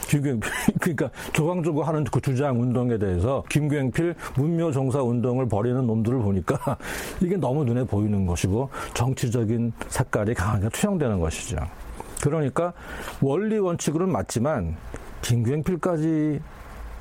김경필 0.09 0.51
그러니까 0.81 1.11
조광조가 1.33 1.87
하는 1.87 2.05
그 2.05 2.21
주장 2.21 2.61
운동에 2.61 2.99
대해서 2.99 3.43
김경필 3.49 4.15
문묘 4.37 4.73
종사 4.73 5.03
운동을 5.03 5.49
벌이는 5.49 5.87
놈들을 5.87 6.19
보니까 6.19 6.77
이게 7.23 7.37
너무 7.37 7.65
눈에 7.65 7.85
보이는 7.85 8.27
것이고 8.27 8.69
정치적인 8.95 9.73
색깔이 9.89 10.35
강하게 10.35 10.69
투영되는 10.69 11.21
것이죠. 11.21 11.57
그러니까 12.23 12.73
원리 13.21 13.59
원칙으로는 13.59 14.13
맞지만 14.13 14.77
김경필까지 15.23 16.41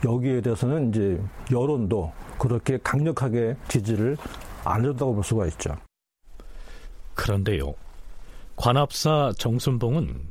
여기에 0.03 0.41
대해서는 0.41 0.89
이제 0.89 1.21
여론도 1.51 2.11
그렇게 2.39 2.79
강력하게 2.83 3.55
지지를 3.67 4.17
안 4.65 4.81
해줬다고 4.81 5.13
볼 5.13 5.23
수가 5.23 5.45
있죠. 5.45 5.75
그런데요, 7.13 7.75
관합사 8.55 9.31
정순봉은 9.37 10.21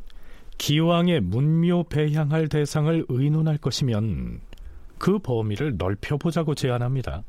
기왕에 0.59 1.20
문묘 1.20 1.84
배향할 1.84 2.49
대상을 2.49 3.07
의논할 3.09 3.59
것이면 3.59 4.41
그 4.99 5.20
범위를 5.20 5.76
넓혀보자고 5.78 6.57
제안합니다. 6.57 7.22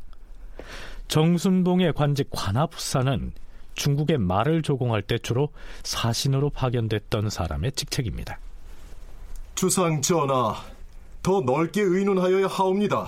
정순봉의 1.09 1.93
관직 1.93 2.27
관합사는 2.31 3.33
중국의 3.81 4.19
말을 4.19 4.61
조공할 4.61 5.01
때 5.01 5.17
주로 5.17 5.49
사신으로 5.81 6.51
파견됐던 6.51 7.31
사람의 7.31 7.71
직책입니다. 7.71 8.37
주상 9.55 10.03
전하, 10.03 10.55
더 11.23 11.41
넓게 11.41 11.81
의논하여야 11.81 12.45
하옵니다. 12.45 13.07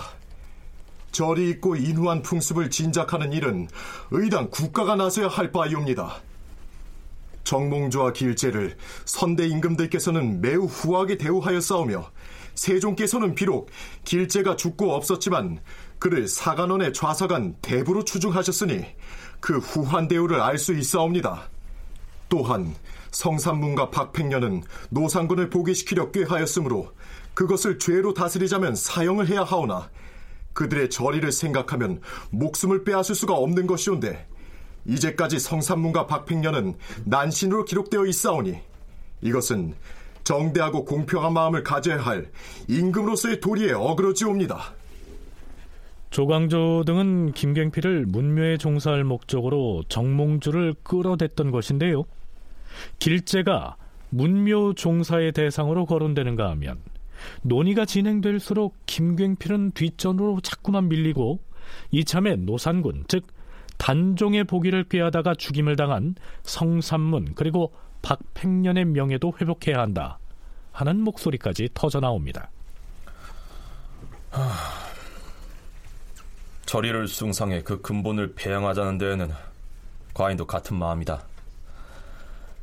절이 1.11 1.47
있고 1.51 1.75
인후한 1.75 2.23
풍습을 2.23 2.71
진작하는 2.71 3.33
일은 3.33 3.67
의당 4.09 4.49
국가가 4.49 4.95
나서야 4.95 5.27
할 5.27 5.51
바이옵니다. 5.51 6.21
정몽주와 7.43 8.13
길제를 8.13 8.75
선대 9.05 9.45
임금들께서는 9.45 10.41
매우 10.41 10.65
후하게 10.65 11.19
대우하여 11.19 11.61
싸우며 11.61 12.09
세종께서는 12.55 13.35
비록 13.35 13.69
길제가 14.05 14.55
죽고 14.55 14.91
없었지만 14.95 15.59
그를 15.99 16.27
사관원의 16.27 16.93
좌사관 16.93 17.57
대부로 17.61 18.03
추중하셨으니 18.03 18.85
그 19.43 19.57
후한 19.57 20.07
대우를 20.07 20.39
알 20.39 20.57
수 20.57 20.73
있사옵니다. 20.73 21.49
또한 22.29 22.73
성산문과 23.11 23.89
박팽년은 23.89 24.63
노상군을 24.89 25.49
보기시키려 25.49 26.11
꾀하였으므로 26.11 26.93
그것을 27.33 27.77
죄로 27.77 28.13
다스리자면 28.13 28.73
사형을 28.73 29.27
해야 29.27 29.43
하오나 29.43 29.89
그들의 30.53 30.89
절의를 30.89 31.33
생각하면 31.33 31.99
목숨을 32.29 32.85
빼앗을 32.85 33.15
수가 33.15 33.33
없는 33.33 33.67
것이온데 33.67 34.25
이제까지 34.85 35.39
성산문과 35.39 36.07
박팽년은 36.07 36.77
난신으로 37.03 37.65
기록되어 37.65 38.05
있사오니 38.05 38.57
이것은 39.23 39.75
정대하고 40.23 40.85
공평한 40.85 41.33
마음을 41.33 41.63
가져야 41.63 41.97
할 41.97 42.31
임금으로서의 42.69 43.41
도리에 43.41 43.73
어그러지옵니다. 43.73 44.73
조광조 46.13 46.83
등은 46.85 47.31
김갱필을 47.31 48.05
문묘에 48.05 48.57
종사할 48.57 49.03
목적으로 49.03 49.81
정몽주를 49.89 50.75
끌어댔던 50.83 51.49
것인데요. 51.49 52.03
길제가 52.99 53.77
문묘 54.11 54.73
종사의 54.75 55.31
대상으로 55.31 55.87
거론되는가 55.87 56.51
하면 56.51 56.77
논의가 57.41 57.85
진행될수록 57.85 58.75
김갱필은 58.85 59.71
뒷전으로 59.71 60.41
자꾸만 60.41 60.87
밀리고 60.87 61.39
이참에 61.89 62.35
노산군 62.35 63.05
즉 63.07 63.25
단종의 63.79 64.43
보기를 64.43 64.83
꾀하다가 64.89 65.33
죽임을 65.33 65.75
당한 65.75 66.13
성삼문 66.43 67.33
그리고 67.33 67.73
박팽년의 68.03 68.85
명예도 68.85 69.33
회복해야 69.41 69.79
한다 69.79 70.19
하는 70.73 71.01
목소리까지 71.01 71.69
터져 71.73 71.99
나옵니다. 71.99 72.51
저리를 76.73 77.07
숭상해 77.07 77.61
그 77.61 77.81
근본을 77.81 78.33
배양하자는 78.33 78.97
데에는 78.97 79.29
과인도 80.15 80.47
같은 80.47 80.75
마음이다. 80.75 81.23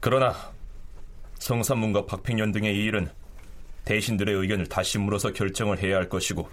그러나 0.01 0.35
성삼문과 1.39 2.07
박팽년 2.07 2.51
등의 2.51 2.75
이 2.75 2.87
일은 2.87 3.09
대신들의 3.85 4.35
의견을 4.35 4.67
다시 4.67 4.99
물어서 4.99 5.33
결정을 5.33 5.81
해야 5.81 5.97
할 5.97 6.09
것이고 6.09 6.49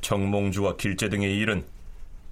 정몽주와 0.00 0.76
길제 0.76 1.10
등의 1.10 1.36
일은 1.36 1.66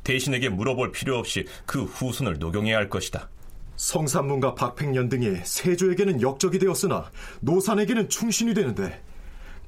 대신에게 0.03 0.49
물어볼 0.49 0.93
필요 0.93 1.19
없이 1.19 1.45
그 1.67 1.85
후손을 1.85 2.39
녹용해야 2.39 2.79
할 2.79 2.89
것이다. 2.89 3.29
성삼문과 3.77 4.55
박팽년 4.55 5.11
등이 5.11 5.43
세조에게는 5.45 6.23
역적이 6.23 6.59
되었으나 6.59 7.11
노산에게는 7.41 8.09
충신이 8.09 8.55
되는데 8.55 8.99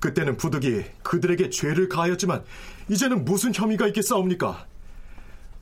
그때는 0.05 0.37
부득이 0.37 0.85
그들에게 1.03 1.49
죄를 1.49 1.89
가하였지만 1.89 2.45
이제는 2.91 3.25
무슨 3.25 3.55
혐의가 3.55 3.87
있겠사옵니까? 3.87 4.67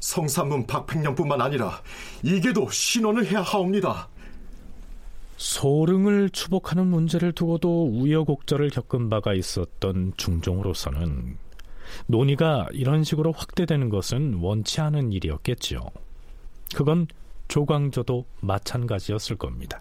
성삼문 0.01 0.67
박팽년뿐만 0.67 1.41
아니라 1.41 1.81
이게도 2.25 2.69
신원을 2.69 3.25
해야 3.27 3.41
하옵니다. 3.41 4.09
소릉을 5.37 6.31
추복하는 6.31 6.89
문제를 6.89 7.31
두고도 7.31 7.93
우여곡절을 7.93 8.71
겪은 8.71 9.11
바가 9.11 9.33
있었던 9.33 10.15
중종으로서는 10.17 11.39
논의가 12.09 12.67
이런 12.73 13.05
식으로 13.05 13.31
확대되는 13.31 13.91
것은 13.91 14.41
원치 14.41 14.81
않은 14.81 15.13
일이었겠지요. 15.13 15.79
그건 16.75 17.07
조광조도 17.47 18.27
마찬가지였을 18.41 19.37
겁니다. 19.37 19.81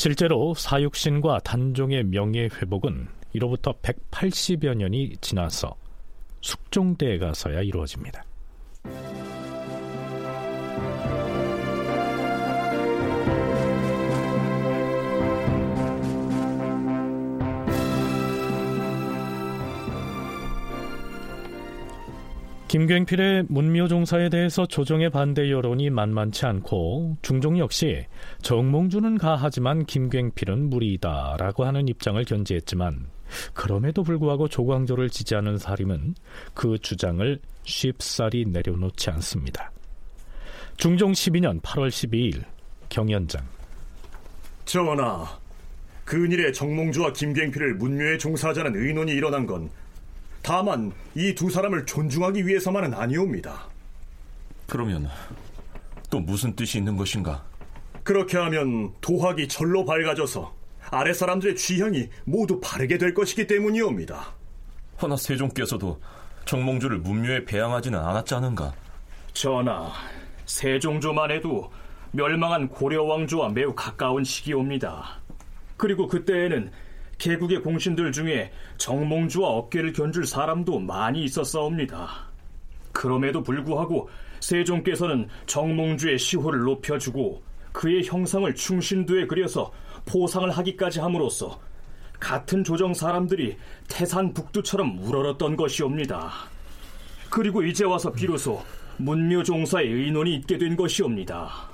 실제로 0.00 0.54
사육신과 0.54 1.40
단종의 1.40 2.04
명예 2.04 2.44
회복은 2.44 3.06
이로부터 3.34 3.74
180여 3.82 4.74
년이 4.74 5.18
지나서 5.20 5.76
숙종대에 6.40 7.18
가서야 7.18 7.60
이루어집니다. 7.60 8.24
김굉필의 22.70 23.46
문묘종사에 23.48 24.28
대해서 24.28 24.64
조정의 24.64 25.10
반대 25.10 25.50
여론이 25.50 25.90
만만치 25.90 26.46
않고 26.46 27.16
중종 27.20 27.58
역시 27.58 28.06
정몽주는 28.42 29.18
가하지만 29.18 29.84
김굉필은 29.84 30.70
무리이다라고 30.70 31.64
하는 31.64 31.88
입장을 31.88 32.24
견지했지만 32.24 33.08
그럼에도 33.54 34.04
불구하고 34.04 34.46
조광조를 34.46 35.10
지지하는 35.10 35.58
사림은 35.58 36.14
그 36.54 36.78
주장을 36.78 37.40
쉽사리 37.64 38.44
내려놓지 38.44 39.10
않습니다. 39.10 39.72
중종 40.76 41.10
12년 41.10 41.60
8월 41.62 41.88
12일 41.88 42.44
경연장 42.88 43.44
전하, 44.64 45.26
근일에 46.04 46.52
정몽주와 46.52 47.14
김굉필을 47.14 47.74
문묘에 47.74 48.18
종사하자는 48.18 48.76
의논이 48.76 49.10
일어난 49.10 49.44
건 49.44 49.68
다만 50.42 50.92
이 51.14 51.34
두 51.34 51.50
사람을 51.50 51.86
존중하기 51.86 52.46
위해서만은 52.46 52.94
아니옵니다. 52.94 53.66
그러면 54.66 55.08
또 56.08 56.20
무슨 56.20 56.54
뜻이 56.54 56.78
있는 56.78 56.96
것인가? 56.96 57.44
그렇게 58.02 58.38
하면 58.38 58.92
도학이 59.00 59.48
절로 59.48 59.84
밝아져서 59.84 60.54
아래 60.90 61.12
사람들의 61.12 61.56
취향이 61.56 62.08
모두 62.24 62.58
바르게 62.60 62.98
될 62.98 63.14
것이기 63.14 63.46
때문이옵니다. 63.46 64.34
허나 65.02 65.16
세종께서도 65.16 66.00
정몽주를 66.46 66.98
문묘에 66.98 67.44
배양하지는 67.44 67.98
않았지 67.98 68.34
않은가? 68.34 68.72
전하, 69.32 69.92
세종조만 70.46 71.30
해도 71.30 71.70
멸망한 72.12 72.68
고려 72.68 73.04
왕조와 73.04 73.50
매우 73.50 73.74
가까운 73.74 74.24
시기옵니다. 74.24 75.20
그리고 75.76 76.08
그때에는 76.08 76.72
개국의 77.20 77.60
공신들 77.62 78.10
중에 78.12 78.50
정몽주와 78.78 79.48
어깨를 79.48 79.92
견줄 79.92 80.26
사람도 80.26 80.80
많이 80.80 81.22
있었사옵니다. 81.24 82.30
그럼에도 82.92 83.42
불구하고 83.42 84.08
세종께서는 84.40 85.28
정몽주의 85.46 86.18
시호를 86.18 86.60
높여주고 86.60 87.42
그의 87.72 88.04
형상을 88.04 88.52
충신도에 88.52 89.26
그려서 89.26 89.70
포상을 90.06 90.50
하기까지 90.50 91.00
함으로써 91.00 91.60
같은 92.18 92.64
조정 92.64 92.94
사람들이 92.94 93.56
태산 93.88 94.32
북두처럼 94.32 94.98
우러렀던 95.02 95.56
것이옵니다. 95.56 96.32
그리고 97.28 97.62
이제 97.62 97.84
와서 97.84 98.10
비로소 98.10 98.64
문묘종사의 98.96 99.88
의논이 99.88 100.34
있게 100.36 100.58
된 100.58 100.74
것이옵니다. 100.74 101.68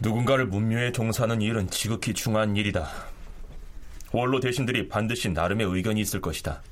누군가를 0.00 0.46
문묘에 0.46 0.92
종사하는 0.92 1.40
일은 1.40 1.68
지극히 1.70 2.12
중요한 2.12 2.56
일이다. 2.56 3.13
원로 4.14 4.38
대신들이 4.38 4.88
반드시 4.88 5.28
나름의 5.28 5.66
의견이 5.66 6.00
있을 6.00 6.20
것이다. 6.20 6.62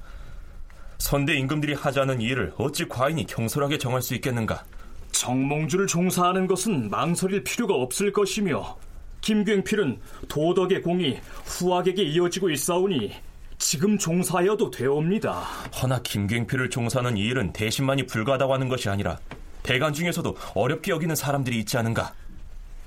선대 0.99 1.35
임금들이 1.35 1.75
하지 1.75 1.99
않은 1.99 2.21
일을 2.21 2.53
어찌 2.57 2.87
과인이 2.89 3.27
경솔하게 3.27 3.79
정할 3.79 4.01
수 4.01 4.15
있겠는가? 4.15 4.65
정몽주를 5.11 5.89
종사하는 5.89 6.47
것은 6.47 6.89
망설일 6.89 7.43
필요가 7.43 7.75
없을 7.75 8.13
것이며 8.13 8.77
김굉필은 9.23 9.99
도덕의 10.29 10.83
공이 10.83 11.19
후학에게 11.45 12.05
이어지고 12.05 12.51
있사오니 12.51 13.13
지금 13.59 13.99
종사하여도 13.99 14.71
되옵니다. 14.71 15.41
허나 15.83 16.01
김굉필을 16.03 16.71
종사하는 16.71 17.17
이 17.17 17.23
일은 17.23 17.53
대신만이 17.53 18.07
불가하다고 18.07 18.55
하는 18.55 18.69
것이 18.69 18.89
아니라 18.89 19.19
대간 19.65 19.93
중에서도 19.93 20.37
어렵게 20.55 20.93
여기는 20.93 21.17
사람들이 21.17 21.59
있지 21.59 21.77
않은가? 21.77 22.15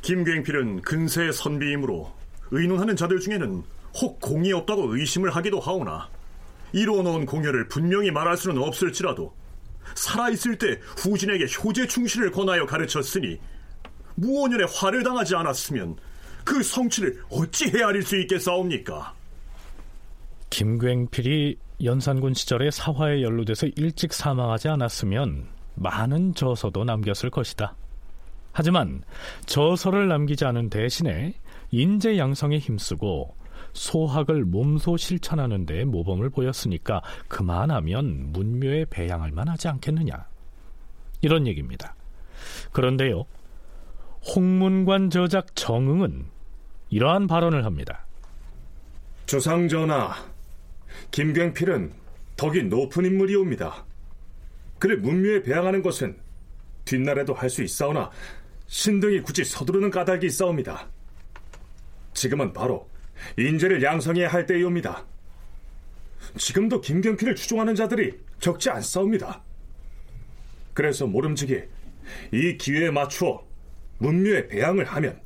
김굉필은 0.01 0.81
근세의 0.81 1.33
선비이므로 1.33 2.09
의논하는 2.51 2.95
자들 2.95 3.19
중에는 3.19 3.63
혹 4.01 4.19
공이 4.19 4.51
없다고 4.53 4.95
의심을 4.95 5.35
하기도 5.35 5.59
하오나 5.59 6.09
이루어놓은 6.73 7.25
공여를 7.25 7.67
분명히 7.67 8.11
말할 8.11 8.37
수는 8.37 8.61
없을지라도 8.61 9.33
살아있을 9.95 10.57
때 10.57 10.79
후진에게 10.97 11.45
효제 11.63 11.87
충실을 11.87 12.31
권하여 12.31 12.65
가르쳤으니 12.65 13.39
무오년에 14.15 14.65
화를 14.73 15.03
당하지 15.03 15.35
않았으면 15.35 15.95
그 16.43 16.61
성취를 16.61 17.21
어찌 17.29 17.69
헤아릴 17.69 18.03
수 18.03 18.19
있겠사옵니까? 18.21 19.13
김굉필이 20.49 21.57
연산군 21.83 22.33
시절에 22.33 22.71
사화에 22.71 23.21
연루돼서 23.21 23.67
일찍 23.75 24.13
사망하지 24.13 24.69
않았으면 24.69 25.47
많은 25.75 26.33
저서도 26.35 26.83
남겼을 26.83 27.29
것이다. 27.29 27.75
하지만 28.53 29.03
저서를 29.45 30.07
남기지 30.07 30.45
않은 30.45 30.69
대신에 30.69 31.33
인재 31.71 32.17
양성에 32.17 32.57
힘쓰고 32.57 33.35
소학을 33.75 34.45
몸소 34.45 34.97
실천하는 34.97 35.65
데 35.65 35.83
모범을 35.83 36.29
보였으니까 36.29 37.01
그만하면 37.27 38.31
문묘에 38.31 38.85
배양할 38.89 39.31
만하지 39.31 39.67
않겠느냐 39.67 40.25
이런 41.21 41.45
얘기입니다. 41.45 41.93
그런데요 42.71 43.25
홍문관 44.35 45.09
저작 45.11 45.55
정응은 45.55 46.25
이러한 46.89 47.27
발언을 47.27 47.65
합니다. 47.65 48.05
조상전하, 49.25 50.13
김경필은 51.11 51.91
덕이 52.37 52.63
높은 52.63 53.05
인물이옵니다. 53.05 53.85
그를 54.79 54.97
문묘에 54.99 55.41
배양하는 55.41 55.81
것은 55.81 56.17
뒷날에도 56.85 57.33
할 57.33 57.49
수 57.49 57.63
있사오나 57.63 58.09
신등이 58.67 59.21
굳이 59.21 59.43
서두르는 59.43 59.89
까닭이 59.91 60.25
있사옵니다. 60.27 60.87
지금은 62.13 62.53
바로 62.53 62.87
인재를 63.37 63.81
양성해야 63.81 64.27
할 64.27 64.45
때이옵니다. 64.45 65.05
지금도 66.37 66.81
김경필을 66.81 67.35
추종하는 67.35 67.75
자들이 67.75 68.19
적지 68.39 68.69
않사옵니다. 68.69 69.41
그래서 70.73 71.07
모름지기 71.07 71.61
이 72.33 72.57
기회에 72.57 72.91
맞추어 72.91 73.45
문묘에 73.99 74.47
배양을 74.47 74.85
하면 74.85 75.19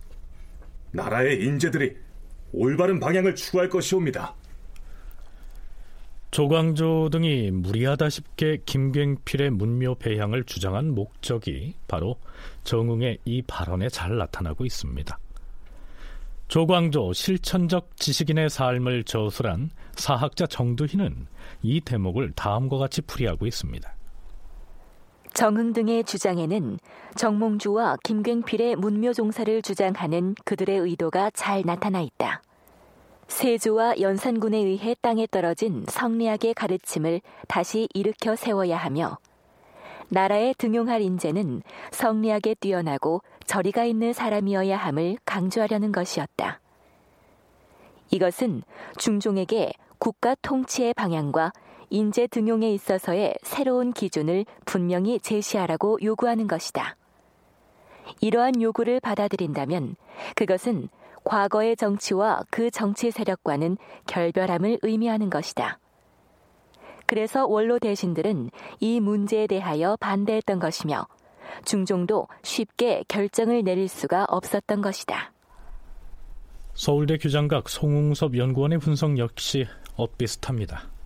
나라의 0.91 1.43
인재들이 1.43 1.95
올바른 2.51 2.99
방향을 2.99 3.35
추구할 3.35 3.69
것이옵니다. 3.69 4.35
조광조 6.31 7.09
등이 7.11 7.49
무리하다 7.51 8.09
싶게 8.09 8.59
김갱필의 8.65 9.49
문묘 9.49 9.95
배향을 9.95 10.43
주장한 10.43 10.93
목적이 10.93 11.73
바로 11.87 12.19
정응의 12.63 13.17
이 13.25 13.41
발언에 13.41 13.89
잘 13.89 14.15
나타나고 14.17 14.65
있습니다. 14.65 15.17
조광조 16.49 17.13
실천적 17.13 17.95
지식인의 17.95 18.49
삶을 18.49 19.03
저술한 19.03 19.69
사학자 19.95 20.47
정두희는 20.47 21.27
이 21.61 21.79
대목을 21.79 22.31
다음과 22.31 22.79
같이 22.79 23.03
풀이하고 23.03 23.45
있습니다. 23.45 23.87
정응 25.35 25.73
등의 25.73 26.03
주장에는 26.05 26.79
정몽주와 27.15 27.97
김갱필의 28.03 28.77
문묘 28.77 29.13
종사를 29.13 29.61
주장하는 29.61 30.33
그들의 30.43 30.75
의도가 30.75 31.29
잘 31.35 31.61
나타나 31.63 32.01
있다. 32.01 32.41
세조와 33.27 33.99
연산군에 33.99 34.57
의해 34.57 34.95
땅에 34.99 35.27
떨어진 35.27 35.85
성리학의 35.87 36.55
가르침을 36.55 37.21
다시 37.47 37.87
일으켜 37.93 38.35
세워야 38.35 38.75
하며 38.75 39.19
나라에 40.07 40.55
등용할 40.57 41.03
인재는 41.03 41.61
성리학에 41.91 42.55
뛰어나고 42.55 43.21
저리가 43.49 43.83
있는 43.83 44.13
사람이어야 44.13 44.77
함을 44.77 45.17
강조하려는 45.25 45.91
것이었다. 45.91 46.59
이것은 48.11 48.61
중종에게 48.99 49.73
국가 49.97 50.35
통치의 50.43 50.93
방향과 50.93 51.53
인재 51.89 52.27
등용에 52.27 52.71
있어서의 52.71 53.33
새로운 53.41 53.91
기준을 53.91 54.45
분명히 54.65 55.19
제시하라고 55.19 55.97
요구하는 56.03 56.47
것이다. 56.47 56.95
이러한 58.21 58.61
요구를 58.61 58.99
받아들인다면 58.99 59.95
그것은 60.35 60.87
과거의 61.23 61.75
정치와 61.75 62.43
그 62.51 62.69
정치 62.69 63.09
세력과는 63.09 63.77
결별함을 64.05 64.77
의미하는 64.83 65.31
것이다. 65.31 65.79
그래서 67.07 67.47
원로 67.47 67.79
대신들은 67.79 68.51
이 68.79 68.99
문제에 68.99 69.47
대하여 69.47 69.97
반대했던 69.99 70.59
것이며 70.59 71.07
중종도 71.65 72.27
쉽게 72.43 73.03
결정을 73.07 73.63
내릴 73.63 73.87
수가 73.87 74.25
없었던 74.29 74.81
것이다. 74.81 75.31
서울대 76.73 77.17
규장각 77.17 77.67
송웅섭 77.67 78.37
연구원의 78.37 78.79
분석 78.79 79.17
역시 79.17 79.65
엇비슷합니다. 79.95 80.98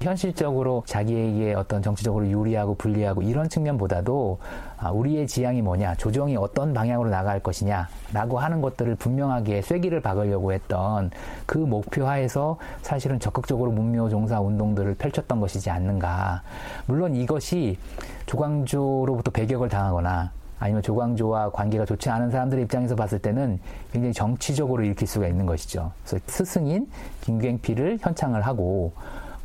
현실적으로 0.00 0.82
자기에게 0.86 1.54
어떤 1.54 1.82
정치적으로 1.82 2.28
유리하고 2.28 2.74
불리하고 2.74 3.22
이런 3.22 3.48
측면보다도 3.48 4.38
아, 4.76 4.90
우리의 4.90 5.26
지향이 5.26 5.62
뭐냐, 5.62 5.94
조정이 5.94 6.36
어떤 6.36 6.74
방향으로 6.74 7.08
나갈 7.08 7.40
것이냐라고 7.40 8.38
하는 8.38 8.60
것들을 8.60 8.96
분명하게 8.96 9.62
쐐기를 9.62 10.00
박으려고 10.00 10.52
했던 10.52 11.10
그 11.46 11.56
목표 11.56 12.06
하에서 12.06 12.58
사실은 12.82 13.18
적극적으로 13.18 13.70
문묘 13.70 14.10
종사 14.10 14.40
운동들을 14.40 14.94
펼쳤던 14.96 15.40
것이지 15.40 15.70
않는가. 15.70 16.42
물론 16.86 17.16
이것이 17.16 17.78
조광조로부터 18.26 19.30
배격을 19.30 19.70
당하거나 19.70 20.32
아니면 20.58 20.82
조광조와 20.82 21.50
관계가 21.50 21.84
좋지 21.84 22.08
않은 22.10 22.30
사람들의 22.30 22.64
입장에서 22.64 22.94
봤을 22.94 23.18
때는 23.18 23.58
굉장히 23.92 24.12
정치적으로 24.12 24.82
읽힐 24.84 25.06
수가 25.06 25.26
있는 25.26 25.46
것이죠. 25.46 25.92
그래서 26.04 26.24
스승인 26.26 26.88
김갱필을 27.22 27.98
현창을 28.00 28.42
하고 28.42 28.92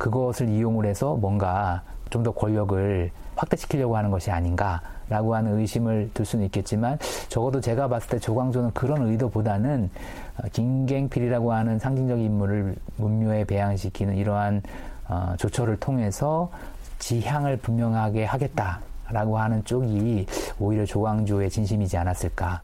그것을 0.00 0.48
이용을 0.48 0.86
해서 0.86 1.14
뭔가 1.14 1.82
좀 2.10 2.24
더 2.24 2.32
권력을 2.32 3.10
확대시키려고 3.36 3.96
하는 3.96 4.10
것이 4.10 4.30
아닌가라고 4.30 5.34
하는 5.34 5.58
의심을 5.58 6.10
들 6.12 6.24
수는 6.24 6.44
있겠지만 6.46 6.98
적어도 7.28 7.60
제가 7.60 7.88
봤을 7.88 8.10
때 8.10 8.18
조광조는 8.18 8.72
그런 8.74 9.08
의도보다는 9.08 9.90
어, 10.38 10.48
김갱필이라고 10.52 11.52
하는 11.52 11.78
상징적 11.78 12.18
인물을 12.18 12.74
문묘에 12.96 13.44
배양시키는 13.44 14.16
이러한 14.16 14.62
어, 15.08 15.34
조처를 15.38 15.78
통해서 15.78 16.50
지향을 16.98 17.58
분명하게 17.58 18.24
하겠다라고 18.24 19.38
하는 19.38 19.64
쪽이 19.64 20.26
오히려 20.58 20.84
조광조의 20.84 21.48
진심이지 21.48 21.96
않았을까. 21.96 22.62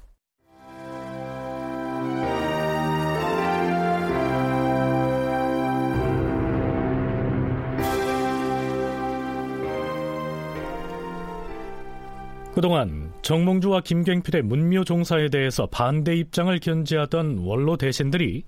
그동안 12.56 13.12
정몽주와 13.20 13.82
김갱필의 13.82 14.40
문묘 14.40 14.84
종사에 14.84 15.28
대해서 15.28 15.66
반대 15.66 16.16
입장을 16.16 16.58
견지하던 16.58 17.40
원로 17.44 17.76
대신들이 17.76 18.44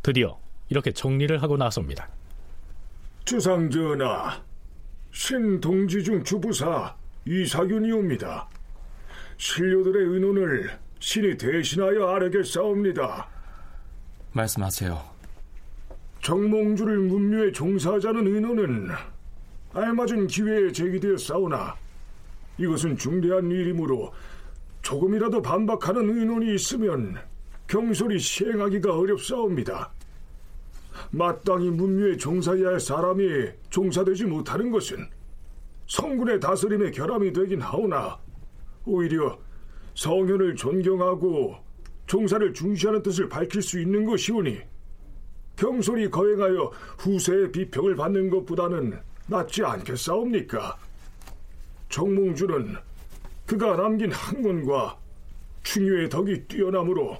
드디어 0.00 0.38
이렇게 0.68 0.92
정리를 0.92 1.42
하고 1.42 1.56
나섭니다. 1.56 2.08
주상전하, 3.24 4.40
신동지중 5.10 6.22
주부사 6.22 6.94
이사균이옵니다. 7.26 8.48
신료들의 9.38 10.06
의논을 10.06 10.70
신이 11.00 11.36
대신하여 11.36 12.10
아뢰겠사옵니다. 12.10 13.26
말씀하세요. 14.30 15.02
정몽주를 16.20 16.96
문묘에 16.96 17.50
종사하자는 17.50 18.24
의논은 18.24 18.90
알맞은 19.74 20.28
기회에 20.28 20.70
제기되었사오나 20.70 21.81
이것은 22.58 22.96
중대한 22.96 23.50
일이므로 23.50 24.12
조금이라도 24.82 25.42
반박하는 25.42 26.18
의논이 26.18 26.54
있으면 26.54 27.16
경솔히 27.66 28.18
시행하기가 28.18 28.96
어렵사옵니다. 28.96 29.92
마땅히 31.10 31.70
문묘에 31.70 32.16
종사해야 32.16 32.68
할 32.68 32.80
사람이 32.80 33.48
종사되지 33.70 34.24
못하는 34.24 34.70
것은 34.70 35.08
성군의 35.86 36.40
다스림에 36.40 36.90
결함이 36.90 37.32
되긴 37.32 37.60
하오나 37.60 38.18
오히려 38.84 39.38
성현을 39.94 40.56
존경하고 40.56 41.56
종사를 42.06 42.52
중시하는 42.52 43.02
뜻을 43.02 43.28
밝힐 43.28 43.62
수 43.62 43.80
있는 43.80 44.04
것이오니 44.04 44.60
경솔히 45.56 46.10
거행하여 46.10 46.72
후세의 46.98 47.52
비평을 47.52 47.96
받는 47.96 48.30
것보다는 48.30 48.98
낫지 49.26 49.64
않겠사옵니까? 49.64 50.76
정몽주는 51.92 52.74
그가 53.46 53.76
남긴 53.76 54.10
학문과 54.10 54.98
충유의 55.62 56.08
덕이 56.08 56.48
뛰어나므로 56.48 57.18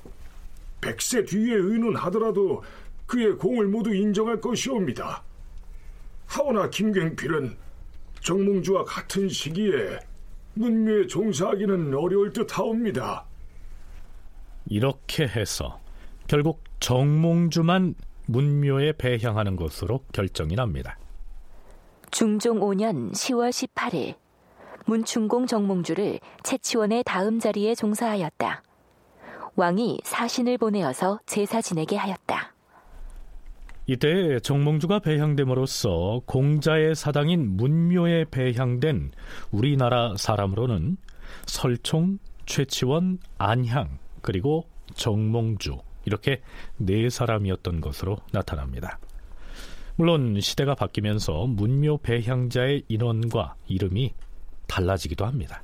백세 0.80 1.24
뒤에 1.24 1.54
의논하더라도 1.54 2.64
그의 3.06 3.36
공을 3.36 3.68
모두 3.68 3.94
인정할 3.94 4.40
것이옵니다. 4.40 5.22
하오나 6.26 6.70
김경필은 6.70 7.54
정몽주와 8.22 8.84
같은 8.84 9.28
시기에 9.28 9.98
문묘에 10.54 11.06
종사하기는 11.06 11.94
어려울 11.94 12.32
듯 12.32 12.58
하옵니다. 12.58 13.26
이렇게 14.66 15.24
해서 15.24 15.80
결국 16.26 16.64
정몽주만 16.80 17.94
문묘에 18.26 18.92
배향하는 18.92 19.56
것으로 19.56 20.00
결정이 20.12 20.54
납니다. 20.54 20.98
중종 22.10 22.60
5년 22.60 23.12
10월 23.12 23.50
18일 23.50 24.21
문충공 24.86 25.46
정몽주를 25.46 26.20
채치원의 26.42 27.04
다음 27.04 27.38
자리에 27.38 27.74
종사하였다. 27.74 28.62
왕이 29.56 30.00
사신을 30.04 30.58
보내어서 30.58 31.20
제사 31.26 31.60
지내게 31.60 31.96
하였다. 31.96 32.52
이때 33.86 34.38
정몽주가 34.40 35.00
배향됨으로써 35.00 36.22
공자의 36.24 36.94
사당인 36.94 37.56
문묘에 37.56 38.26
배향된 38.30 39.10
우리나라 39.50 40.14
사람으로는 40.16 40.96
설총, 41.46 42.18
최치원, 42.46 43.18
안향, 43.38 43.98
그리고 44.20 44.68
정몽주 44.94 45.78
이렇게 46.04 46.40
네 46.76 47.10
사람이었던 47.10 47.80
것으로 47.80 48.18
나타납니다. 48.32 48.98
물론 49.96 50.40
시대가 50.40 50.74
바뀌면서 50.74 51.46
문묘 51.46 51.98
배향자의 51.98 52.84
인원과 52.88 53.56
이름이 53.66 54.14
달라지기도 54.66 55.24
합니다. 55.26 55.62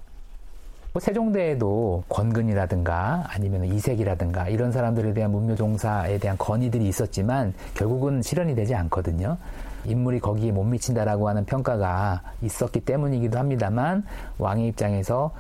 뭐 0.93 1.01
세종대에도 1.01 2.05
권근이라든가 2.09 3.27
아니면 3.29 3.65
이색이라든가 3.67 4.49
이런 4.49 4.73
사람들에 4.73 5.13
대한 5.13 5.31
문묘종사에 5.33 6.19
대한 6.19 6.39
건의들이 6.39 6.89
있었지만 6.89 7.53
결국은 7.75 8.23
실현이 8.23 8.55
되지 8.55 8.75
않거든요. 8.75 9.37
인물이 9.85 10.21
거기에 10.21 10.51
못 10.51 10.65
미친다라고 10.65 11.29
하는 11.29 11.45
평가가 11.45 12.23
있었기 12.43 12.81
때문이기도 12.81 13.39
합니다만 13.39 14.05
왕의 14.39 14.69
입장에서 14.69 15.33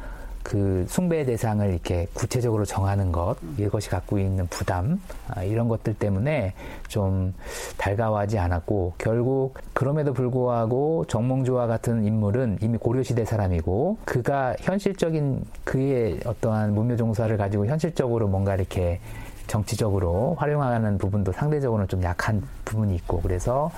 그 0.42 0.86
숭배 0.88 1.24
대상을 1.24 1.68
이렇게 1.68 2.06
구체적으로 2.14 2.64
정하는 2.64 3.12
것 3.12 3.36
이것이 3.58 3.90
갖고 3.90 4.18
있는 4.18 4.46
부담 4.48 5.00
아, 5.28 5.42
이런 5.42 5.68
것들 5.68 5.94
때문에 5.94 6.54
좀 6.88 7.34
달가워하지 7.76 8.38
않았고 8.38 8.94
결국 8.98 9.54
그럼에도 9.74 10.12
불구하고 10.12 11.04
정몽주와 11.06 11.66
같은 11.66 12.04
인물은 12.04 12.58
이미 12.62 12.78
고려시대 12.78 13.24
사람이고 13.24 13.98
그가 14.04 14.54
현실적인 14.60 15.44
그의 15.64 16.20
어떠한 16.24 16.74
문묘종사를 16.74 17.36
가지고 17.36 17.66
현실적으로 17.66 18.28
뭔가 18.28 18.54
이렇게 18.54 19.00
정치적으로 19.48 20.34
활용하는 20.38 20.98
부분도 20.98 21.32
상대적으로는 21.32 21.88
좀 21.88 22.02
약한 22.02 22.42
부분이 22.64 22.94
있고 22.96 23.20
그래서 23.20 23.70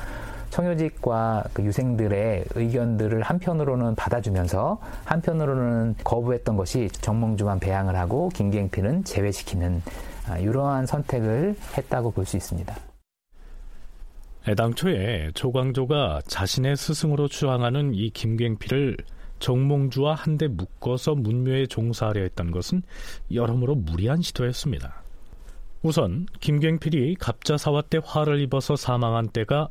청요직과 0.50 1.44
그 1.52 1.64
유생들의 1.64 2.44
의견들을 2.54 3.22
한편으로는 3.22 3.94
받아주면서 3.94 4.80
한편으로는 5.04 5.96
거부했던 6.04 6.56
것이 6.56 6.88
정몽주만 6.90 7.60
배양을 7.60 7.96
하고 7.96 8.28
김갱필은 8.30 9.04
제외시키는 9.04 9.82
아, 10.28 10.38
이러한 10.38 10.86
선택을 10.86 11.56
했다고 11.76 12.12
볼 12.12 12.24
수 12.24 12.36
있습니다. 12.36 12.76
애당초에 14.48 15.32
조광조가 15.34 16.22
자신의 16.26 16.76
스승으로 16.76 17.28
추앙하는 17.28 17.94
이 17.94 18.10
김갱필을 18.10 18.96
정몽주와 19.38 20.14
한데 20.14 20.48
묶어서 20.48 21.14
문묘에 21.14 21.66
종사하려 21.66 22.22
했던 22.22 22.50
것은 22.50 22.82
여러모로 23.32 23.74
무리한 23.74 24.22
시도였습니다. 24.22 25.02
우선 25.82 26.26
김갱필이 26.40 27.16
갑자사화 27.16 27.82
때 27.82 27.98
화를 28.04 28.40
입어서 28.40 28.76
사망한 28.76 29.28
때가 29.28 29.68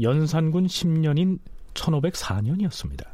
연산군 0.00 0.66
10년인 0.66 1.38
1504년이었습니다. 1.74 3.04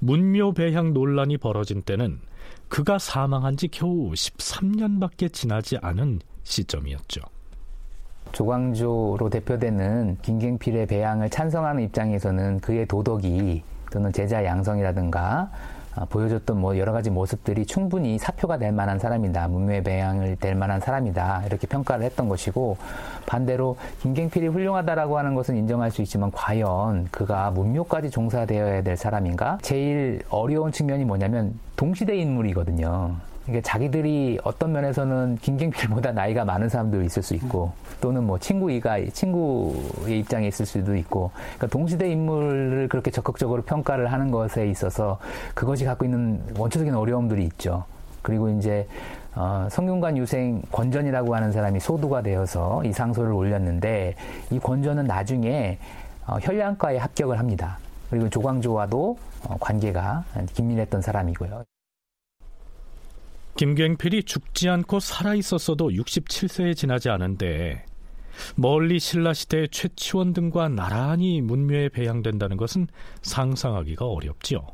문묘 0.00 0.52
배향 0.52 0.92
논란이 0.92 1.38
벌어진 1.38 1.82
때는 1.82 2.20
그가 2.68 2.98
사망한 2.98 3.56
지 3.56 3.68
겨우 3.68 4.12
13년밖에 4.12 5.32
지나지 5.32 5.78
않은 5.80 6.20
시점이었죠. 6.44 7.20
조광조로 8.32 9.30
대표되는 9.30 10.18
김갱필의 10.22 10.86
배양을 10.86 11.30
찬성하는 11.30 11.82
입장에서는 11.84 12.60
그의 12.60 12.86
도덕이 12.86 13.62
또는 13.90 14.12
제자 14.12 14.44
양성이라든가 14.44 15.50
아, 15.50 15.77
보여줬던 16.06 16.60
뭐 16.60 16.78
여러 16.78 16.92
가지 16.92 17.10
모습들이 17.10 17.66
충분히 17.66 18.18
사표가 18.18 18.58
될 18.58 18.72
만한 18.72 18.98
사람이다. 18.98 19.48
문묘의 19.48 19.82
배양을 19.82 20.36
될 20.36 20.54
만한 20.54 20.80
사람이다. 20.80 21.44
이렇게 21.46 21.66
평가를 21.66 22.04
했던 22.04 22.28
것이고 22.28 22.76
반대로 23.26 23.76
김갱필이 24.00 24.48
훌륭하다라고 24.48 25.18
하는 25.18 25.34
것은 25.34 25.56
인정할 25.56 25.90
수 25.90 26.02
있지만 26.02 26.30
과연 26.30 27.08
그가 27.10 27.50
문묘까지 27.50 28.10
종사되어야 28.10 28.82
될 28.82 28.96
사람인가? 28.96 29.58
제일 29.62 30.20
어려운 30.30 30.72
측면이 30.72 31.04
뭐냐면 31.04 31.58
동시대 31.76 32.16
인물이거든요. 32.16 33.14
이게 33.48 33.62
자기들이 33.62 34.38
어떤 34.44 34.72
면에서는 34.72 35.38
김경필보다 35.40 36.12
나이가 36.12 36.44
많은 36.44 36.68
사람도 36.68 37.02
있을 37.02 37.22
수 37.22 37.34
있고 37.34 37.72
또는 37.98 38.24
뭐 38.24 38.38
친구이가 38.38 39.06
친구의 39.12 40.18
입장에 40.18 40.48
있을 40.48 40.66
수도 40.66 40.94
있고 40.96 41.30
그러니까 41.56 41.66
동시대 41.68 42.10
인물을 42.10 42.88
그렇게 42.88 43.10
적극적으로 43.10 43.62
평가를 43.62 44.12
하는 44.12 44.30
것에 44.30 44.68
있어서 44.68 45.18
그것이 45.54 45.86
갖고 45.86 46.04
있는 46.04 46.42
원초적인 46.58 46.94
어려움들이 46.94 47.44
있죠. 47.44 47.84
그리고 48.20 48.50
이제 48.50 48.86
어, 49.34 49.66
성균관 49.70 50.18
유생 50.18 50.60
권전이라고 50.70 51.34
하는 51.34 51.50
사람이 51.50 51.80
소두가 51.80 52.20
되어서 52.20 52.84
이 52.84 52.92
상소를 52.92 53.32
올렸는데 53.32 54.14
이 54.50 54.58
권전은 54.58 55.06
나중에 55.06 55.78
어, 56.26 56.36
혈량과에 56.42 56.98
합격을 56.98 57.38
합니다. 57.38 57.78
그리고 58.10 58.28
조광조와도 58.28 59.16
어, 59.48 59.56
관계가 59.58 60.24
긴밀했던 60.54 61.00
사람이고요. 61.00 61.64
김갱필이 63.58 64.22
죽지 64.22 64.68
않고 64.68 65.00
살아 65.00 65.34
있었어도 65.34 65.88
67세에 65.88 66.76
지나지 66.76 67.08
않은데 67.08 67.84
멀리 68.54 69.00
신라 69.00 69.34
시대의 69.34 69.70
최치원 69.70 70.32
등과 70.32 70.68
나란히 70.68 71.40
문묘에 71.40 71.88
배양된다는 71.88 72.56
것은 72.56 72.86
상상하기가 73.22 74.06
어렵지요. 74.06 74.64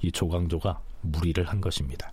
이 0.00 0.12
조광조가 0.12 0.80
무리를 1.02 1.42
한 1.42 1.60
것입니다. 1.60 2.12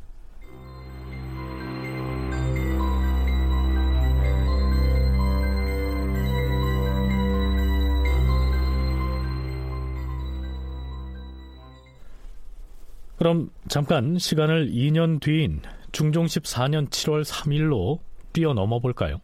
그럼 13.17 13.51
잠깐 13.67 14.17
시간을 14.17 14.71
2년 14.71 15.21
뒤인 15.21 15.61
중종 15.91 16.25
14년 16.25 16.89
7월 16.89 17.23
3일로 17.23 17.99
뛰어넘어 18.33 18.79
볼까요? 18.79 19.19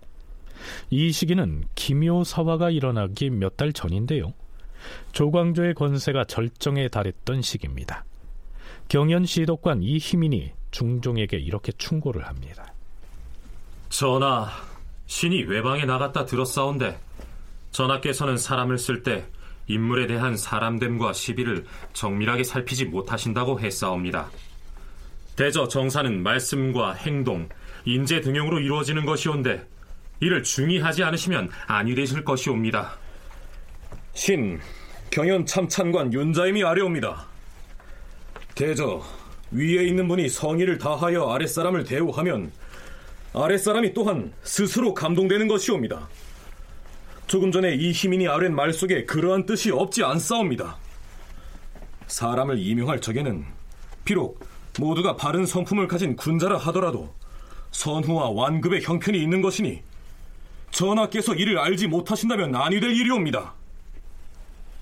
이 0.89 1.11
시기는 1.11 1.63
기묘사화가 1.76 2.72
일어나기 2.72 3.30
몇 3.30 3.55
달 3.57 3.72
전인데요. 3.74 4.34
조광조의 5.11 5.74
권세가 5.76 6.26
절정에 6.26 6.88
달했던 6.89 7.41
시기입니다. 7.41 8.05
경연 8.89 9.26
시독관 9.26 9.82
이희민이 9.82 10.51
중종에게 10.72 11.38
이렇게 11.38 11.72
충고를 11.74 12.28
합니다. 12.28 12.74
전하, 13.89 14.49
신이 15.07 15.43
외방에 15.43 15.86
나갔다 15.86 16.26
들었사온데 16.26 16.99
전하께서는 17.72 18.38
사람을 18.38 18.78
쓸 18.78 19.03
때 19.03 19.26
인물에 19.68 20.07
대한 20.07 20.38
사람됨과 20.38 21.13
시비를 21.13 21.65
정밀하게 21.93 22.43
살피지 22.43 22.86
못하신다고 22.86 23.59
했사옵니다. 23.59 24.30
대저 25.38 25.67
정사는 25.67 26.23
말씀과 26.23 26.93
행동, 26.93 27.47
인재 27.85 28.21
등용으로 28.21 28.59
이루어지는 28.59 29.05
것이온데 29.05 29.65
이를 30.19 30.41
중의하지 30.41 31.03
않으시면 31.03 31.51
아니 31.67 31.93
되실 31.93 32.25
것이옵니다. 32.25 32.97
신, 34.15 34.59
경연 35.11 35.45
참찬관 35.45 36.11
윤자임이 36.11 36.63
아래옵니다. 36.63 37.27
대저, 38.55 39.03
위에 39.51 39.83
있는 39.85 40.07
분이 40.07 40.27
성의를 40.27 40.79
다하여 40.79 41.29
아랫사람을 41.29 41.83
대우하면 41.83 42.51
아랫사람이 43.35 43.93
또한 43.93 44.33
스스로 44.41 44.95
감동되는 44.95 45.47
것이옵니다. 45.47 46.09
조금 47.27 47.51
전에 47.51 47.75
이 47.75 47.91
희민이 47.91 48.27
아랜 48.27 48.55
말 48.55 48.73
속에 48.73 49.05
그러한 49.05 49.45
뜻이 49.45 49.69
없지 49.69 50.03
않사옵니다. 50.03 50.77
사람을 52.07 52.57
임용할 52.57 52.99
적에는 53.01 53.45
비록 54.03 54.46
모두가 54.80 55.15
바른 55.15 55.45
성품을 55.45 55.88
가진 55.88 56.15
군자라 56.15 56.57
하더라도 56.57 57.13
선후와 57.71 58.30
완급의 58.32 58.82
형편이 58.84 59.21
있는 59.21 59.41
것이니 59.41 59.82
전하께서 60.71 61.34
이를 61.36 61.57
알지 61.59 61.88
못하신다면 61.88 62.55
아니 62.55 62.80
될 62.80 62.91
일이옵니다. 62.91 63.53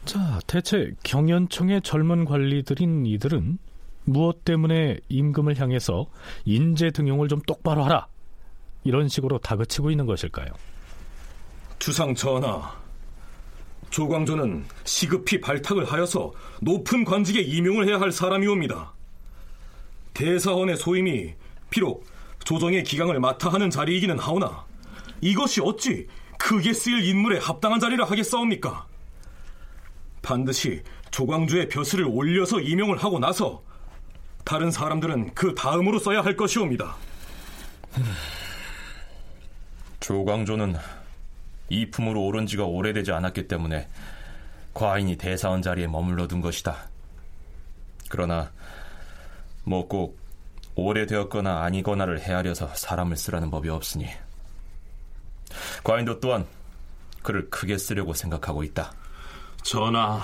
자, 0.05 0.39
대체 0.45 0.91
경연청의 1.03 1.81
젊은 1.81 2.25
관리들인 2.25 3.05
이들은 3.05 3.57
무엇 4.03 4.45
때문에 4.45 4.99
임금을 5.09 5.59
향해서 5.59 6.07
인재 6.45 6.91
등용을 6.91 7.27
좀 7.27 7.41
똑바로 7.41 7.83
하라 7.83 8.07
이런 8.83 9.07
식으로 9.07 9.39
다그치고 9.39 9.89
있는 9.89 10.05
것일까요? 10.05 10.47
주상 11.79 12.13
전하, 12.13 12.71
조광조는 13.89 14.65
시급히 14.83 15.41
발탁을 15.41 15.85
하여서 15.85 16.31
높은 16.61 17.03
관직에 17.03 17.41
임용을 17.41 17.87
해야 17.87 17.99
할 17.99 18.11
사람이옵니다. 18.11 18.94
대사원의 20.15 20.77
소임이 20.77 21.35
비록 21.69 22.05
조정의 22.43 22.83
기강을 22.83 23.19
맡아 23.19 23.49
하는 23.49 23.69
자리이기는 23.69 24.17
하오나 24.17 24.65
이것이 25.21 25.61
어찌 25.61 26.07
크게 26.39 26.73
쓰일 26.73 27.05
인물에 27.05 27.39
합당한 27.39 27.79
자리라 27.79 28.05
하겠사옵니까? 28.05 28.87
반드시 30.21 30.81
조광주의 31.11 31.69
벼슬을 31.69 32.05
올려서 32.05 32.61
임용을 32.61 32.97
하고 32.97 33.19
나서 33.19 33.61
다른 34.43 34.71
사람들은 34.71 35.33
그 35.33 35.53
다음으로 35.53 35.99
써야 35.99 36.21
할 36.21 36.35
것이옵니다. 36.35 36.95
조광조는 39.99 40.75
이 41.69 41.89
품으로 41.89 42.23
오른 42.23 42.45
지가 42.45 42.65
오래되지 42.65 43.11
않았기 43.11 43.47
때문에 43.47 43.87
과인이 44.73 45.17
대사원 45.17 45.61
자리에 45.61 45.87
머물러 45.87 46.27
둔 46.27 46.41
것이다. 46.41 46.89
그러나 48.09 48.51
뭐 49.65 49.87
꼭 49.87 50.17
오래되었거나 50.75 51.63
아니거나를 51.63 52.19
헤아려서 52.19 52.67
사람을 52.75 53.15
쓰라는 53.15 53.49
법이 53.49 53.69
없으니 53.69 54.07
과인도 55.83 56.19
또한 56.19 56.45
그를 57.23 57.49
크게 57.49 57.77
쓰려고 57.77 58.13
생각하고 58.13 58.63
있다. 58.63 58.93
전하, 59.63 60.21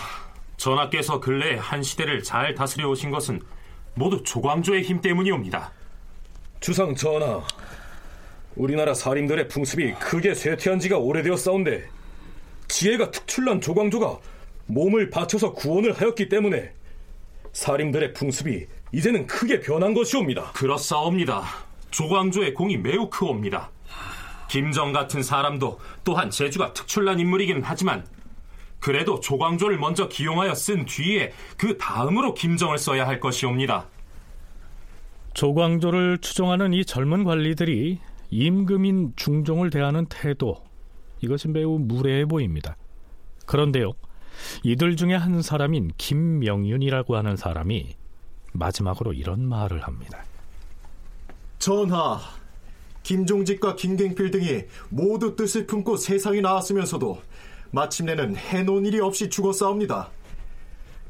전하께서 0.57 1.19
근래 1.19 1.57
한 1.57 1.81
시대를 1.81 2.21
잘 2.21 2.53
다스려 2.53 2.89
오신 2.89 3.09
것은 3.11 3.41
모두 3.95 4.21
조광조의 4.23 4.83
힘 4.83 5.01
때문이옵니다. 5.01 5.71
주상 6.59 6.93
전하, 6.93 7.41
우리나라 8.55 8.93
사림들의 8.93 9.47
풍습이 9.47 9.93
크게 9.95 10.35
쇠퇴한 10.35 10.79
지가 10.79 10.97
오래되었사온데 10.97 11.89
지혜가 12.67 13.09
특출난 13.11 13.61
조광조가 13.61 14.19
몸을 14.67 15.09
바쳐서 15.09 15.53
구원을 15.53 15.93
하였기 15.93 16.29
때문에 16.29 16.73
사림들의 17.53 18.13
풍습이 18.13 18.65
이제는 18.93 19.27
크게 19.27 19.59
변한 19.59 19.93
것이옵니다. 19.93 20.51
그렇사옵니다. 20.53 21.43
조광조의 21.91 22.53
공이 22.53 22.77
매우 22.77 23.09
크옵니다. 23.09 23.69
김정 24.49 24.91
같은 24.91 25.23
사람도 25.23 25.79
또한 26.03 26.29
재주가 26.29 26.73
특출난 26.73 27.19
인물이긴 27.19 27.61
하지만 27.63 28.05
그래도 28.79 29.19
조광조를 29.19 29.77
먼저 29.77 30.09
기용하여 30.09 30.55
쓴 30.55 30.85
뒤에 30.85 31.31
그 31.55 31.77
다음으로 31.77 32.33
김정을 32.33 32.77
써야 32.77 33.07
할 33.07 33.19
것이옵니다. 33.19 33.87
조광조를 35.33 36.17
추종하는 36.17 36.73
이 36.73 36.83
젊은 36.83 37.23
관리들이 37.23 37.99
임금인 38.31 39.13
중종을 39.15 39.69
대하는 39.69 40.05
태도 40.07 40.63
이것이 41.21 41.47
매우 41.47 41.77
무례해 41.79 42.25
보입니다. 42.25 42.75
그런데요, 43.45 43.93
이들 44.63 44.95
중에 44.95 45.15
한 45.15 45.41
사람인 45.41 45.91
김명윤이라고 45.97 47.15
하는 47.15 47.35
사람이 47.35 47.95
마지막으로 48.53 49.13
이런 49.13 49.47
말을 49.47 49.81
합니다. 49.81 50.23
전하, 51.59 52.19
김종직과 53.03 53.75
김갱필 53.75 54.31
등이 54.31 54.63
모두 54.89 55.35
뜻을 55.35 55.67
품고 55.67 55.97
세상에 55.97 56.41
나왔으면서도 56.41 57.21
마침내는 57.71 58.35
해놓은 58.35 58.85
일이 58.85 58.99
없이 58.99 59.29
죽었사옵니다. 59.29 60.09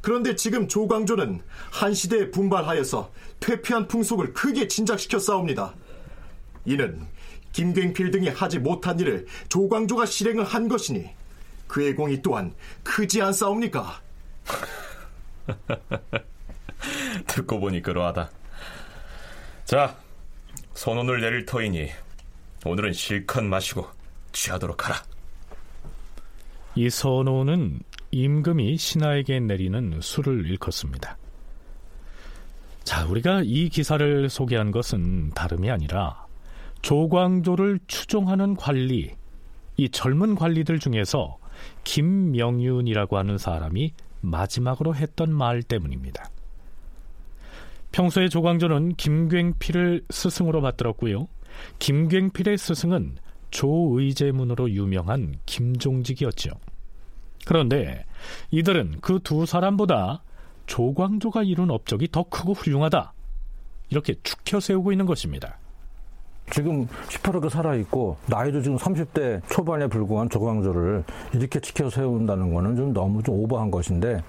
그런데 0.01 0.35
지금 0.35 0.67
조광조는 0.67 1.41
한 1.71 1.93
시대에 1.93 2.31
분발하여서 2.31 3.11
퇴폐한 3.39 3.87
풍속을 3.87 4.33
크게 4.33 4.67
진작시켰사옵니다. 4.67 5.75
이는 6.65 7.07
김갱필 7.53 8.11
등이 8.11 8.29
하지 8.29 8.59
못한 8.59 8.99
일을 8.99 9.25
조광조가 9.49 10.05
실행을 10.05 10.43
한 10.43 10.67
것이니 10.67 11.09
그의 11.71 11.95
공이 11.95 12.21
또한 12.21 12.53
크지 12.83 13.21
않사옵니까? 13.21 14.01
듣고 17.27 17.61
보니 17.61 17.81
그러하다. 17.81 18.29
자, 19.63 19.95
선언을 20.73 21.21
내릴 21.21 21.45
터이니 21.45 21.89
오늘은 22.65 22.91
실컷 22.91 23.45
마시고 23.45 23.87
취하도록 24.33 24.85
하라. 24.85 25.01
이 26.75 26.89
선호는 26.89 27.79
임금이 28.11 28.75
신하에게 28.75 29.39
내리는 29.39 30.01
술을 30.01 30.45
일컫습니다. 30.47 31.17
자, 32.83 33.05
우리가 33.05 33.43
이 33.45 33.69
기사를 33.69 34.29
소개한 34.29 34.71
것은 34.71 35.29
다름이 35.29 35.71
아니라 35.71 36.27
조광조를 36.81 37.79
추종하는 37.87 38.57
관리, 38.57 39.15
이 39.77 39.89
젊은 39.89 40.35
관리들 40.35 40.79
중에서 40.79 41.39
김명윤이라고 41.83 43.17
하는 43.17 43.37
사람이 43.37 43.93
마지막으로 44.21 44.95
했던 44.95 45.33
말 45.33 45.63
때문입니다. 45.63 46.29
평소에 47.91 48.29
조광조는 48.29 48.95
김굉필을 48.95 50.05
스승으로 50.09 50.61
받들었고요. 50.61 51.27
김굉필의 51.79 52.57
스승은 52.57 53.17
조의제문으로 53.51 54.71
유명한 54.71 55.35
김종직이었죠. 55.45 56.51
그런데 57.45 58.05
이들은 58.51 59.01
그 59.01 59.19
두 59.19 59.45
사람보다 59.45 60.23
조광조가 60.67 61.43
이룬 61.43 61.69
업적이 61.69 62.07
더 62.11 62.23
크고 62.23 62.53
훌륭하다. 62.53 63.13
이렇게 63.89 64.15
축혀 64.23 64.59
세우고 64.59 64.93
있는 64.93 65.05
것입니다. 65.05 65.57
지금 66.51 66.87
시퍼렇게 67.09 67.49
살아있고 67.49 68.17
나이도 68.27 68.61
지금 68.61 68.77
30대 68.77 69.41
초반에 69.49 69.87
불과한 69.87 70.29
조광조를 70.29 71.03
이렇게 71.33 71.59
지켜 71.59 71.89
세운다는 71.89 72.53
거는 72.53 72.75
좀 72.75 72.93
너무 72.93 73.23
좀 73.23 73.39
오버한 73.39 73.71
것인데 73.71 74.21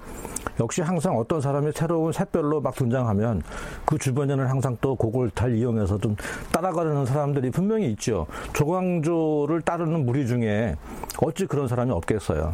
역시 0.59 0.81
항상 0.81 1.17
어떤 1.17 1.41
사람이 1.41 1.71
새로운 1.73 2.11
샛별로 2.11 2.61
막 2.61 2.75
등장하면 2.75 3.41
그 3.85 3.97
주변에는 3.97 4.47
항상 4.47 4.77
또 4.81 4.95
그걸 4.95 5.31
잘 5.31 5.55
이용해서 5.55 5.97
좀 5.97 6.15
따라가려는 6.51 7.05
사람들이 7.05 7.51
분명히 7.51 7.89
있죠. 7.91 8.27
조광조를 8.53 9.61
따르는 9.61 10.05
무리 10.05 10.25
중에 10.25 10.75
어찌 11.21 11.45
그런 11.45 11.67
사람이 11.67 11.91
없겠어요. 11.91 12.53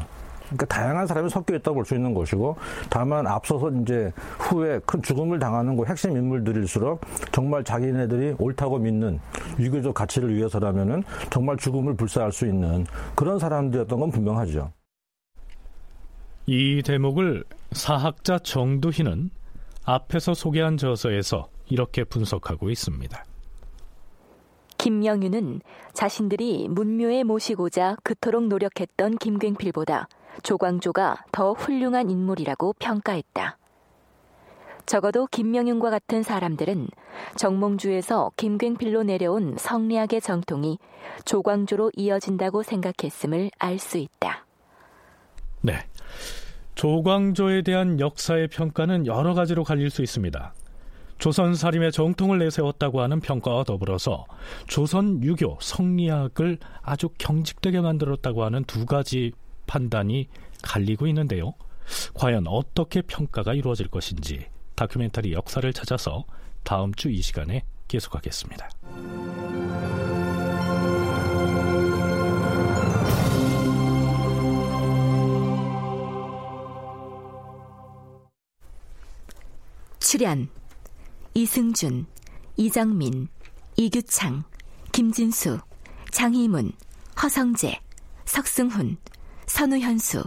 그러니까 0.50 0.66
다양한 0.66 1.08
사람이 1.08 1.30
섞여 1.30 1.56
있다고 1.56 1.76
볼 1.76 1.86
수 1.86 1.96
있는 1.96 2.14
것이고 2.14 2.56
다만 2.90 3.26
앞서서 3.26 3.72
이제 3.72 4.12
후에 4.40 4.80
큰 4.86 5.02
죽음을 5.02 5.40
당하는 5.40 5.76
그 5.78 5.86
핵심 5.86 6.16
인물들일수록 6.18 7.02
정말 7.32 7.64
자기네들이 7.64 8.36
옳다고 8.38 8.78
믿는 8.80 9.20
유교적 9.60 9.94
가치를 9.94 10.36
위해서라면은 10.36 11.04
정말 11.30 11.58
죽음을 11.58 11.96
불사할 11.96 12.32
수 12.32 12.46
있는 12.46 12.86
그런 13.16 13.40
사람들이었던 13.40 14.00
건 14.00 14.12
분명하죠. 14.12 14.72
이 16.46 16.82
대목을 16.84 17.44
사학자 17.72 18.40
정두희는 18.40 19.30
앞에서 19.86 20.34
소개한 20.34 20.78
저서에서 20.78 21.50
이렇게 21.70 22.04
분석하고 22.04 22.70
있습니다. 22.70 23.24
김영윤은 24.78 25.62
자신들이 25.94 26.68
문묘에 26.70 27.24
모시고자 27.24 27.98
그토록 28.04 28.48
노력했던 28.48 29.18
김굉필보다 29.18 30.08
조광조가 30.44 31.26
더 31.32 31.54
훌륭한 31.54 32.10
인물이라고 32.10 32.74
평가했다. 32.80 33.58
적어도 34.86 35.28
김명윤과 35.28 35.92
같은 35.92 36.24
사람들은 36.24 36.88
정몽주에서 37.36 38.32
김굉필로 38.38 39.04
내려온 39.04 39.56
성리학의 39.58 40.20
정통이 40.20 40.80
조광조로 41.26 41.92
이어진다고 41.96 42.64
생각했음을 42.64 43.52
알 43.60 43.78
수 43.78 43.98
있다. 44.00 44.46
네. 45.62 45.74
조광조에 46.74 47.62
대한 47.62 48.00
역사의 48.00 48.48
평가는 48.48 49.06
여러 49.06 49.34
가지로 49.34 49.64
갈릴 49.64 49.90
수 49.90 50.02
있습니다. 50.02 50.54
조선 51.20 51.54
사림의 51.54 51.92
정통을 51.92 52.40
내세웠다고 52.40 53.02
하는 53.02 53.20
평가와 53.20 53.66
더불어서 53.66 54.26
조선 54.68 55.22
유교 55.22 55.58
성리학을 55.60 56.58
아주 56.82 57.10
경직되게 57.18 57.82
만들었다고 57.82 58.46
하는 58.46 58.64
두 58.64 58.86
가지 58.86 59.34
판단이 59.70 60.28
갈리고 60.64 61.06
있는데요. 61.08 61.54
과연 62.16 62.48
어떻게 62.48 63.02
평가가 63.04 63.54
이루어질 63.54 63.88
것인지 63.88 64.48
다큐멘터리 64.76 65.32
역사를 65.34 65.72
찾아서 65.72 66.26
다음 66.64 66.94
주 66.96 67.10
이 67.10 67.22
시간에 67.22 67.64
계속하겠습니다. 67.88 68.70
출연 80.00 80.50
이승준, 81.34 82.06
이정민, 82.58 83.28
이규창, 83.78 84.44
김진수, 84.92 85.60
장희문, 86.12 86.74
허성재, 87.22 87.80
석승훈, 88.26 88.98
선우현수, 89.50 90.24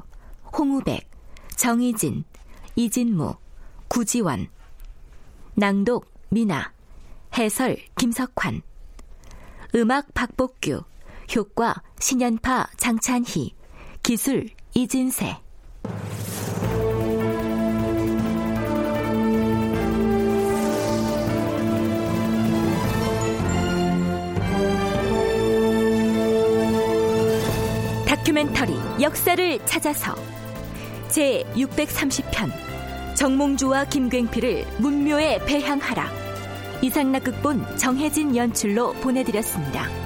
홍우백, 0.53 1.09
정희진, 1.57 2.25
이진무, 2.75 3.37
구지원, 3.89 4.49
낭독 5.55 6.11
미나, 6.29 6.73
해설 7.39 7.79
김석환, 7.97 8.63
음악 9.77 10.13
박복규, 10.13 10.83
효과 11.37 11.83
신연파 12.01 12.67
장찬희, 12.77 13.55
기술 14.03 14.51
이진세. 14.75 15.41
다큐멘터리 28.23 28.75
역사를 29.01 29.59
찾아서 29.65 30.15
제 31.09 31.43
630편 31.55 32.53
정몽주와 33.17 33.87
김굉필을 33.87 34.65
문묘에 34.79 35.45
배향하라 35.45 36.09
이상락 36.83 37.25
극본 37.25 37.77
정혜진 37.79 38.37
연출로 38.37 38.93
보내드렸습니다. 38.95 40.02